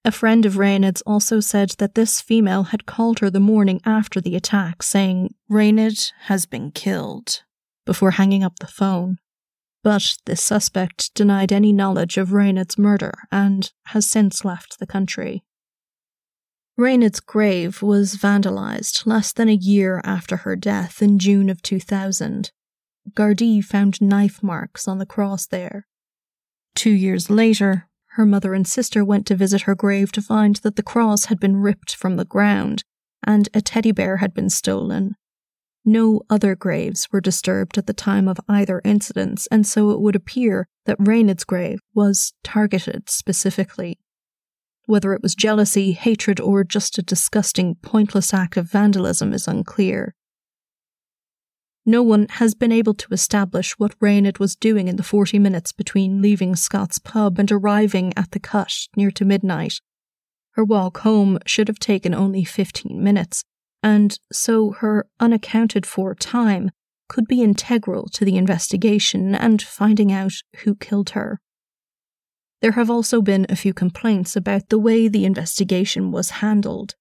A 0.05 0.13
friend 0.13 0.45
of 0.45 0.55
Raonaid's 0.55 1.03
also 1.07 1.41
said 1.41 1.71
that 1.79 1.95
this 1.95 2.21
female 2.21 2.65
had 2.65 2.87
called 2.87 3.21
her 3.21 3.31
the 3.31 3.41
morning 3.41 3.81
after 3.87 4.21
the 4.21 4.37
attack, 4.37 4.83
saying, 4.83 5.35
Raonaid 5.51 6.13
has 6.25 6.45
been 6.45 6.71
killed, 6.71 7.43
before 7.87 8.13
hanging 8.13 8.45
up 8.45 8.59
the 8.59 8.67
phone. 8.67 9.19
But 9.83 10.17
this 10.27 10.43
suspect 10.43 11.15
denied 11.15 11.53
any 11.53 11.73
knowledge 11.73 12.19
of 12.19 12.31
Raonaid's 12.31 12.79
murder 12.79 13.15
and 13.33 13.73
has 13.87 14.07
since 14.07 14.45
left 14.45 14.79
the 14.79 14.87
country. 14.87 15.43
Raonaid's 16.77 17.21
grave 17.21 17.83
was 17.83 18.17
vandalized 18.17 19.07
less 19.07 19.33
than 19.33 19.49
a 19.49 19.55
year 19.55 20.01
after 20.05 20.39
her 20.39 20.57
death 20.57 21.01
in 21.01 21.19
June 21.19 21.49
of 21.49 21.63
2000. 21.63 22.51
Gardaí 23.13 23.63
found 23.63 24.01
knife 24.01 24.43
marks 24.43 24.89
on 24.89 24.99
the 24.99 25.07
cross 25.07 25.47
there. 25.47 25.87
Two 26.75 26.91
years 26.91 27.31
later, 27.31 27.89
her 28.15 28.27
mother 28.27 28.55
and 28.55 28.67
sister 28.67 29.05
went 29.05 29.27
to 29.27 29.37
visit 29.37 29.63
her 29.63 29.75
grave 29.75 30.11
to 30.13 30.23
find 30.23 30.57
that 30.57 30.77
the 30.77 30.83
cross 30.83 31.27
had 31.27 31.39
been 31.39 31.59
ripped 31.59 31.95
from 31.95 32.17
the 32.17 32.25
ground 32.25 32.83
and 33.27 33.49
a 33.55 33.61
teddy 33.61 33.93
bear 33.93 34.19
had 34.19 34.35
been 34.35 34.51
stolen. 34.51 35.17
No 35.85 36.23
other 36.31 36.55
graves 36.55 37.09
were 37.13 37.21
disturbed 37.21 37.77
at 37.77 37.87
the 37.87 37.93
time 37.93 38.27
of 38.27 38.41
either 38.49 38.81
incident, 38.85 39.47
and 39.51 39.67
so 39.67 39.91
it 39.91 40.01
would 40.01 40.17
appear 40.17 40.67
that 40.87 40.97
Raonaid's 40.99 41.45
grave 41.45 41.81
was 41.95 42.33
targeted 42.43 43.11
specifically. 43.11 43.99
Whether 44.87 45.13
it 45.15 45.23
was 45.23 45.35
jealousy, 45.35 45.93
hatred, 45.93 46.41
or 46.41 46.65
just 46.65 46.99
a 46.99 47.03
disgusting, 47.03 47.77
pointless 47.77 48.35
act 48.35 48.57
of 48.57 48.71
vandalism 48.71 49.33
is 49.33 49.49
unclear. 49.49 50.15
No 51.87 52.03
one 52.03 52.27
has 52.31 52.55
been 52.55 52.73
able 52.73 52.95
to 52.95 53.13
establish 53.13 53.79
what 53.79 53.99
Raonaid 54.01 54.39
was 54.39 54.57
doing 54.57 54.89
in 54.89 54.97
the 54.97 55.03
40 55.03 55.39
minutes 55.39 55.73
between 55.73 56.23
leaving 56.23 56.57
Scott's 56.57 56.99
pub 56.99 57.39
and 57.39 57.51
arriving 57.53 58.13
at 58.17 58.31
the 58.31 58.41
cut 58.41 58.73
near 58.97 59.11
to 59.13 59.25
midnight. 59.25 59.81
Her 60.53 60.65
walk 60.65 60.99
home 60.99 61.39
should 61.45 61.69
have 61.69 61.79
taken 61.79 62.15
only 62.15 62.45
15 62.45 63.03
minutes, 63.03 63.45
and 63.83 64.19
so 64.33 64.73
her 64.73 65.07
unaccounted 65.21 65.85
for 65.85 66.15
time 66.15 66.71
could 67.09 67.27
be 67.27 67.43
integral 67.43 68.09
to 68.13 68.25
the 68.25 68.37
investigation 68.37 69.35
and 69.35 69.61
finding 69.61 70.11
out 70.11 70.33
who 70.63 70.75
killed 70.75 71.11
her. 71.11 71.41
There 72.65 72.73
have 72.73 72.89
also 72.89 73.21
been 73.21 73.45
a 73.51 73.57
few 73.57 73.75
complaints 73.75 74.37
about 74.37 74.71
the 74.71 74.79
way 74.79 75.07
the 75.07 75.27
investigation 75.27 76.11
was 76.11 76.41
handled. 76.41 76.95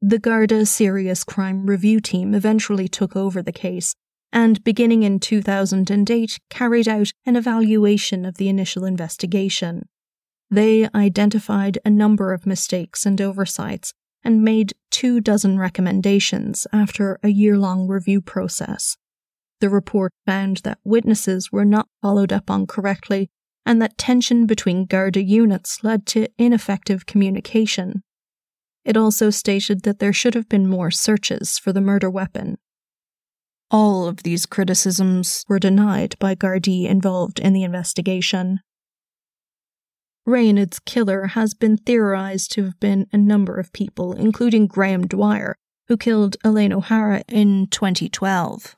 The 0.00 0.20
Garda 0.20 0.64
Serious 0.64 1.24
Crime 1.24 1.66
Review 1.66 1.98
Team 1.98 2.36
eventually 2.36 2.86
took 2.86 3.16
over 3.16 3.42
the 3.42 3.50
case 3.50 3.96
and, 4.32 4.62
beginning 4.62 5.02
in 5.02 5.18
2008, 5.18 6.38
carried 6.50 6.86
out 6.86 7.10
an 7.26 7.34
evaluation 7.34 8.24
of 8.24 8.36
the 8.36 8.48
initial 8.48 8.84
investigation. 8.84 9.88
They 10.52 10.88
identified 10.94 11.80
a 11.84 11.90
number 11.90 12.32
of 12.32 12.46
mistakes 12.46 13.04
and 13.04 13.20
oversights 13.20 13.92
and 14.22 14.44
made 14.44 14.74
two 14.92 15.20
dozen 15.20 15.58
recommendations 15.58 16.64
after 16.72 17.18
a 17.24 17.28
year 17.30 17.58
long 17.58 17.88
review 17.88 18.20
process. 18.20 18.96
The 19.58 19.68
report 19.68 20.12
found 20.24 20.58
that 20.58 20.78
witnesses 20.84 21.50
were 21.50 21.64
not 21.64 21.88
followed 22.00 22.32
up 22.32 22.52
on 22.52 22.68
correctly 22.68 23.30
and 23.68 23.82
that 23.82 23.98
tension 23.98 24.46
between 24.46 24.86
Garda 24.86 25.22
units 25.22 25.84
led 25.84 26.06
to 26.06 26.26
ineffective 26.38 27.04
communication. 27.04 28.02
It 28.82 28.96
also 28.96 29.28
stated 29.28 29.82
that 29.82 29.98
there 29.98 30.14
should 30.14 30.32
have 30.32 30.48
been 30.48 30.66
more 30.66 30.90
searches 30.90 31.58
for 31.58 31.70
the 31.70 31.82
murder 31.82 32.08
weapon. 32.08 32.56
All 33.70 34.08
of 34.08 34.22
these 34.22 34.46
criticisms 34.46 35.44
were 35.50 35.58
denied 35.58 36.16
by 36.18 36.34
Gardaí 36.34 36.86
involved 36.86 37.38
in 37.38 37.52
the 37.52 37.62
investigation. 37.62 38.60
Raonaid's 40.24 40.78
killer 40.78 41.26
has 41.26 41.52
been 41.52 41.76
theorized 41.76 42.50
to 42.52 42.64
have 42.64 42.80
been 42.80 43.06
a 43.12 43.18
number 43.18 43.58
of 43.58 43.74
people, 43.74 44.14
including 44.14 44.66
Graham 44.66 45.06
Dwyer, 45.06 45.56
who 45.88 45.98
killed 45.98 46.38
Elaine 46.42 46.72
O'Hara 46.72 47.22
in 47.28 47.66
2012. 47.66 48.74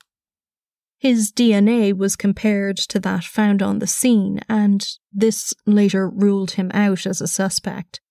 His 1.00 1.32
DNA 1.32 1.96
was 1.96 2.14
compared 2.14 2.76
to 2.76 3.00
that 3.00 3.24
found 3.24 3.62
on 3.62 3.78
the 3.78 3.86
scene, 3.86 4.42
and 4.50 4.86
this 5.10 5.54
later 5.64 6.06
ruled 6.06 6.52
him 6.52 6.70
out 6.74 7.06
as 7.06 7.22
a 7.22 7.26
suspect. 7.26 8.02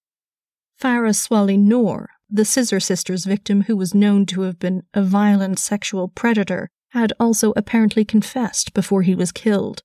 Farah 0.82 1.16
Swaleh 1.16 1.60
Noor, 1.60 2.10
the 2.32 2.44
Scissor 2.44 2.80
Sisters 2.80 3.26
victim 3.26 3.64
who 3.64 3.78
was 3.78 3.94
known 3.94 4.26
to 4.26 4.42
have 4.42 4.58
been 4.58 4.82
a 4.96 5.04
violent 5.04 5.60
sexual 5.60 6.08
predator, 6.08 6.72
had 6.90 7.14
also 7.20 7.54
apparently 7.56 8.04
confessed 8.04 8.74
before 8.74 9.04
he 9.04 9.14
was 9.14 9.32
killed. 9.32 9.84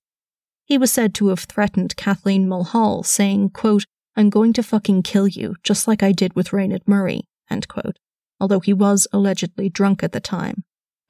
He 0.63 0.79
was 0.79 0.91
said 0.91 1.13
to 1.15 1.27
have 1.27 1.41
threatened 1.41 1.95
Kathleen 1.95 2.47
Mulhall, 2.47 3.03
saying, 3.03 3.51
quote, 3.51 3.85
I'm 4.15 4.31
going 4.31 4.53
to 4.53 4.63
fucking 4.63 5.03
kill 5.03 5.27
you, 5.27 5.57
just 5.61 5.87
like 5.87 6.01
I 6.01 6.11
did 6.11 6.33
with 6.35 6.51
Raonaid 6.51 6.87
Murray, 6.87 7.27
end 7.51 7.67
quote, 7.67 7.99
although 8.39 8.61
he 8.61 8.73
was 8.73 9.07
allegedly 9.13 9.69
drunk 9.69 10.01
at 10.01 10.11
the 10.11 10.19
time. 10.19 10.63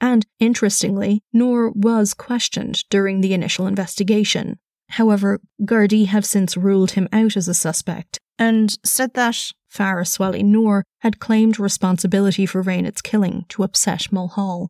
And 0.06 0.24
interestingly, 0.39 1.24
Noor 1.34 1.72
was 1.72 2.13
questioned 2.13 2.84
during 2.91 3.22
the 3.22 3.34
initial 3.34 3.65
investigation. 3.65 4.60
However, 4.89 5.39
Gardaí 5.63 6.06
have 6.06 6.28
since 6.28 6.56
ruled 6.56 6.91
him 6.91 7.10
out 7.12 7.36
as 7.36 7.48
a 7.48 7.56
suspect 7.56 8.20
and 8.38 8.78
said 8.86 9.15
that 9.15 9.52
Farah 9.74 10.06
Swaleh 10.06 10.46
Noor 10.46 10.84
had 11.00 11.20
claimed 11.20 11.60
responsibility 11.60 12.46
for 12.46 12.62
Raonaid's 12.62 13.02
killing 13.02 13.46
to 13.50 13.63
upset 13.63 14.12
Mulhall. 14.12 14.70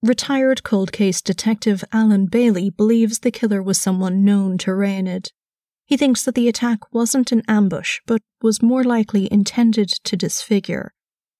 Retired 0.00 0.62
cold 0.62 0.92
case 0.92 1.20
detective 1.20 1.82
Alan 1.92 2.26
Bailey 2.26 2.70
believes 2.70 3.18
the 3.18 3.32
killer 3.32 3.60
was 3.60 3.80
someone 3.80 4.24
known 4.24 4.58
to 4.58 4.70
Raonaid. 4.70 5.30
He 5.86 5.96
thinks 5.96 6.22
that 6.22 6.36
the 6.36 6.46
attack 6.46 6.94
wasn't 6.94 7.32
an 7.32 7.42
ambush, 7.48 7.98
but 8.06 8.22
was 8.40 8.62
more 8.62 8.84
likely 8.84 9.26
intended 9.32 9.88
to 10.04 10.16
disfigure 10.16 10.92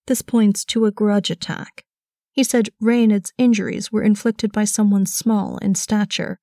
this 0.09 0.23
points 0.23 0.65
to 0.65 0.87
a 0.87 0.91
grudge 0.91 1.31
attack. 1.31 1.85
He 2.33 2.43
said 2.43 2.71
Raonaid's 2.81 3.33
injuries 3.37 3.93
were 3.93 4.03
inflicted 4.03 4.53
by 4.53 4.65
someone 4.65 5.07
small 5.07 5.59
in 5.59 5.75
stature. 5.75 6.39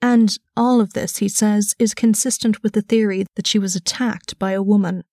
And 0.00 0.36
all 0.56 0.80
of 0.80 0.92
this, 0.92 1.18
he 1.18 1.28
says, 1.28 1.74
is 1.78 1.94
consistent 1.94 2.62
with 2.62 2.74
the 2.74 2.82
theory 2.82 3.24
that 3.36 3.46
she 3.46 3.58
was 3.58 3.74
attacked 3.74 4.38
by 4.38 4.52
a 4.52 4.62
woman. 4.62 5.04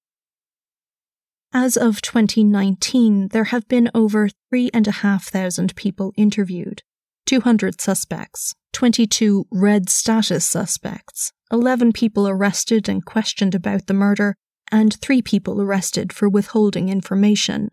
As 1.54 1.78
of 1.78 2.02
2019, 2.02 3.30
there 3.30 3.46
have 3.46 3.68
been 3.68 3.90
over 3.96 4.30
3,500 4.52 5.76
people 5.76 6.14
interviewed, 6.18 6.82
200 7.26 7.80
suspects, 7.80 8.54
22 8.74 9.46
red 9.52 9.90
status 9.90 10.46
suspects, 10.46 11.32
11 11.52 11.94
people 11.94 12.28
arrested 12.28 12.90
and 12.90 13.06
questioned 13.06 13.56
about 13.56 13.88
the 13.88 13.94
murder, 13.94 14.36
and 14.72 15.00
3 15.02 15.22
people 15.22 15.62
arrested 15.62 16.14
for 16.14 16.30
withholding 16.30 16.90
information. 16.90 17.70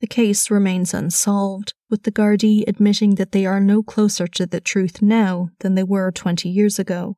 The 0.00 0.06
case 0.06 0.50
remains 0.50 0.94
unsolved, 0.94 1.74
with 1.90 2.04
the 2.04 2.12
Gardaí 2.12 2.62
admitting 2.68 3.16
that 3.16 3.32
they 3.32 3.44
are 3.44 3.60
no 3.60 3.82
closer 3.82 4.28
to 4.28 4.46
the 4.46 4.60
truth 4.60 5.02
now 5.02 5.48
than 5.60 5.74
they 5.74 5.82
were 5.82 6.12
20 6.12 6.48
years 6.48 6.78
ago. 6.78 7.16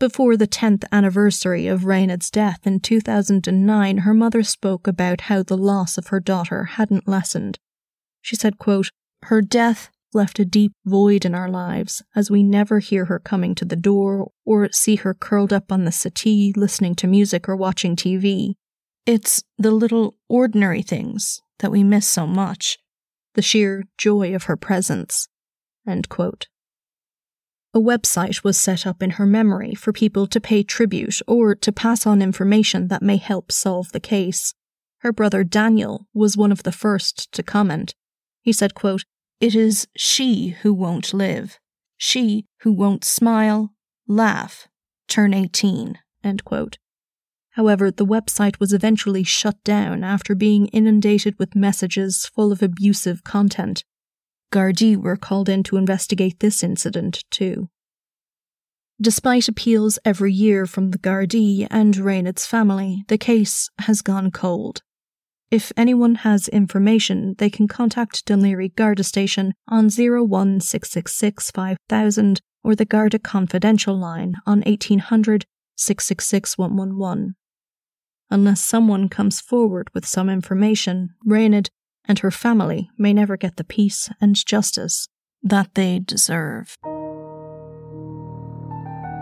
Before 0.00 0.36
the 0.36 0.46
10th 0.46 0.84
anniversary 0.92 1.66
of 1.66 1.84
Raonaid's 1.84 2.30
death 2.30 2.66
in 2.66 2.80
2009, 2.80 3.98
her 3.98 4.14
mother 4.14 4.42
spoke 4.44 4.86
about 4.86 5.22
how 5.22 5.42
the 5.42 5.56
loss 5.56 5.98
of 5.98 6.06
her 6.06 6.20
daughter 6.20 6.64
hadn't 6.64 7.08
lessened. 7.08 7.58
She 8.22 8.36
said, 8.36 8.58
quote, 8.58 8.90
Her 9.24 9.42
death 9.42 9.90
left 10.14 10.38
a 10.38 10.44
deep 10.44 10.72
void 10.86 11.24
in 11.24 11.34
our 11.34 11.50
lives, 11.50 12.02
as 12.14 12.30
we 12.30 12.42
never 12.42 12.78
hear 12.78 13.06
her 13.06 13.18
coming 13.18 13.54
to 13.56 13.64
the 13.64 13.76
door 13.76 14.30
or 14.46 14.70
see 14.72 14.96
her 14.96 15.14
curled 15.14 15.52
up 15.52 15.70
on 15.70 15.84
the 15.84 15.92
settee 15.92 16.54
listening 16.56 16.94
to 16.94 17.06
music 17.06 17.48
or 17.48 17.56
watching 17.56 17.96
TV. 17.96 18.54
It's 19.08 19.42
the 19.56 19.70
little 19.70 20.16
ordinary 20.28 20.82
things 20.82 21.40
that 21.60 21.70
we 21.70 21.82
miss 21.82 22.06
so 22.06 22.26
much, 22.26 22.76
the 23.32 23.40
sheer 23.40 23.84
joy 23.96 24.34
of 24.34 24.42
her 24.42 24.56
presence. 24.58 25.28
A 27.72 27.80
website 27.80 28.44
was 28.44 28.60
set 28.60 28.86
up 28.86 29.02
in 29.02 29.12
her 29.12 29.24
memory 29.24 29.74
for 29.74 29.94
people 29.94 30.26
to 30.26 30.42
pay 30.42 30.62
tribute 30.62 31.22
or 31.26 31.54
to 31.54 31.72
pass 31.72 32.06
on 32.06 32.20
information 32.20 32.88
that 32.88 33.00
may 33.00 33.16
help 33.16 33.50
solve 33.50 33.92
the 33.92 33.98
case. 33.98 34.52
Her 34.98 35.10
brother 35.10 35.42
Daniel 35.42 36.06
was 36.12 36.36
one 36.36 36.52
of 36.52 36.64
the 36.64 36.70
first 36.70 37.32
to 37.32 37.42
comment. 37.42 37.94
He 38.42 38.52
said, 38.52 38.74
quote, 38.74 39.06
It 39.40 39.54
is 39.54 39.88
she 39.96 40.48
who 40.60 40.74
won't 40.74 41.14
live, 41.14 41.58
she 41.96 42.44
who 42.60 42.72
won't 42.72 43.04
smile, 43.04 43.70
laugh, 44.06 44.68
turn 45.08 45.32
18. 45.32 45.98
End 46.22 46.44
quote. 46.44 46.76
However, 47.58 47.90
the 47.90 48.06
website 48.06 48.60
was 48.60 48.72
eventually 48.72 49.24
shut 49.24 49.56
down 49.64 50.04
after 50.04 50.36
being 50.36 50.68
inundated 50.68 51.36
with 51.40 51.56
messages 51.56 52.24
full 52.24 52.52
of 52.52 52.62
abusive 52.62 53.24
content. 53.24 53.82
Gardaí 54.52 54.96
were 54.96 55.16
called 55.16 55.48
in 55.48 55.64
to 55.64 55.76
investigate 55.76 56.38
this 56.38 56.62
incident, 56.62 57.24
too. 57.32 57.68
Despite 59.02 59.48
appeals 59.48 59.98
every 60.04 60.32
year 60.32 60.66
from 60.66 60.92
the 60.92 60.98
Gardaí 60.98 61.66
and 61.68 61.96
Raonaid's 61.96 62.46
family, 62.46 63.02
the 63.08 63.18
case 63.18 63.68
has 63.80 64.02
gone 64.02 64.30
cold. 64.30 64.82
If 65.50 65.72
anyone 65.76 66.14
has 66.26 66.46
information, 66.46 67.34
they 67.38 67.50
can 67.50 67.66
contact 67.66 68.24
Laoghaire 68.26 68.72
Garda 68.76 69.02
Station 69.02 69.52
on 69.66 69.86
01666 69.86 71.50
5000 71.50 72.40
or 72.62 72.76
the 72.76 72.84
Garda 72.84 73.18
Confidential 73.18 73.98
line 73.98 74.36
on 74.46 74.60
1800 74.60 75.44
666 75.76 76.56
111 76.56 77.34
unless 78.30 78.60
someone 78.60 79.08
comes 79.08 79.40
forward 79.40 79.88
with 79.94 80.06
some 80.06 80.28
information, 80.28 81.14
Raonaid 81.26 81.68
and 82.06 82.20
her 82.20 82.30
family 82.30 82.90
may 82.96 83.12
never 83.12 83.36
get 83.36 83.56
the 83.56 83.64
peace 83.64 84.10
and 84.20 84.34
justice 84.34 85.08
that 85.42 85.74
they 85.74 85.98
deserve. 85.98 86.76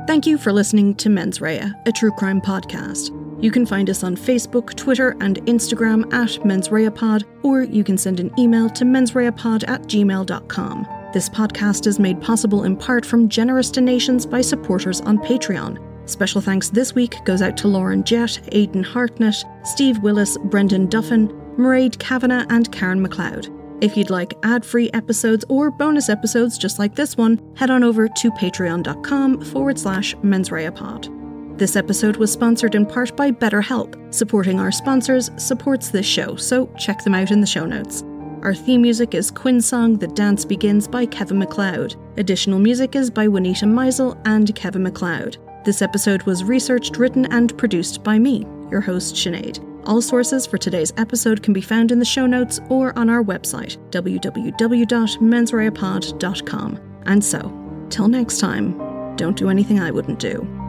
Thank 0.06 0.26
you 0.26 0.38
for 0.38 0.52
listening 0.52 0.94
to 0.96 1.08
Mens 1.08 1.40
Rea, 1.40 1.72
a 1.84 1.92
true 1.92 2.12
crime 2.12 2.40
podcast. 2.40 3.10
You 3.42 3.50
can 3.50 3.66
find 3.66 3.90
us 3.90 4.02
on 4.02 4.16
Facebook, 4.16 4.74
Twitter, 4.76 5.16
and 5.20 5.44
Instagram 5.46 6.10
at 6.12 6.30
mensreapod, 6.42 7.24
or 7.42 7.62
you 7.62 7.84
can 7.84 7.98
send 7.98 8.20
an 8.20 8.32
email 8.38 8.70
to 8.70 8.84
mensreapod 8.84 9.68
at 9.68 9.82
gmail.com. 9.82 10.86
This 11.12 11.28
podcast 11.28 11.86
is 11.86 11.98
made 11.98 12.22
possible 12.22 12.64
in 12.64 12.76
part 12.76 13.04
from 13.04 13.28
generous 13.28 13.70
donations 13.70 14.24
by 14.24 14.40
supporters 14.40 15.00
on 15.02 15.18
Patreon. 15.18 15.85
Special 16.06 16.40
thanks 16.40 16.70
this 16.70 16.94
week 16.94 17.16
goes 17.24 17.42
out 17.42 17.56
to 17.58 17.68
Lauren 17.68 18.04
Jett, 18.04 18.38
Aidan 18.52 18.84
Hartnett, 18.84 19.44
Steve 19.64 19.98
Willis, 19.98 20.38
Brendan 20.44 20.88
Duffin, 20.88 21.28
Mairead 21.56 21.98
Kavanagh, 21.98 22.46
and 22.48 22.70
Karen 22.70 23.04
McLeod. 23.04 23.52
If 23.82 23.96
you'd 23.96 24.08
like 24.08 24.38
ad 24.42 24.64
free 24.64 24.88
episodes 24.94 25.44
or 25.48 25.70
bonus 25.70 26.08
episodes 26.08 26.56
just 26.56 26.78
like 26.78 26.94
this 26.94 27.16
one, 27.16 27.40
head 27.56 27.70
on 27.70 27.84
over 27.84 28.08
to 28.08 28.30
patreon.com 28.30 29.42
forward 29.42 29.78
slash 29.78 30.14
mensreapod. 30.16 31.58
This 31.58 31.74
episode 31.74 32.16
was 32.16 32.32
sponsored 32.32 32.74
in 32.74 32.86
part 32.86 33.16
by 33.16 33.30
BetterHelp. 33.30 34.14
Supporting 34.14 34.60
our 34.60 34.70
sponsors 34.70 35.30
supports 35.36 35.88
this 35.88 36.06
show, 36.06 36.36
so 36.36 36.66
check 36.78 37.02
them 37.02 37.14
out 37.14 37.30
in 37.30 37.40
the 37.40 37.46
show 37.46 37.66
notes. 37.66 38.02
Our 38.42 38.54
theme 38.54 38.82
music 38.82 39.14
is 39.14 39.30
Quinn's 39.30 39.66
song 39.66 39.96
The 39.96 40.06
Dance 40.06 40.44
Begins 40.44 40.86
by 40.86 41.06
Kevin 41.06 41.38
MacLeod. 41.38 41.96
Additional 42.16 42.58
music 42.58 42.94
is 42.94 43.10
by 43.10 43.26
Juanita 43.26 43.64
Meisel 43.64 44.20
and 44.24 44.54
Kevin 44.54 44.84
MacLeod. 44.84 45.38
This 45.66 45.82
episode 45.82 46.22
was 46.22 46.42
researched, 46.44 46.96
written, 46.96 47.26
and 47.32 47.58
produced 47.58 48.02
by 48.04 48.20
me, 48.20 48.46
your 48.70 48.80
host, 48.80 49.16
Sinead. 49.16 49.58
All 49.84 50.00
sources 50.00 50.46
for 50.46 50.58
today's 50.58 50.92
episode 50.96 51.42
can 51.42 51.52
be 51.52 51.60
found 51.60 51.90
in 51.90 51.98
the 51.98 52.04
show 52.04 52.24
notes 52.24 52.60
or 52.68 52.96
on 52.96 53.10
our 53.10 53.24
website, 53.24 53.76
www.mensreapod.com. 53.90 56.80
And 57.06 57.24
so, 57.24 57.86
till 57.90 58.06
next 58.06 58.38
time, 58.38 59.16
don't 59.16 59.36
do 59.36 59.50
anything 59.50 59.80
I 59.80 59.90
wouldn't 59.90 60.20
do. 60.20 60.65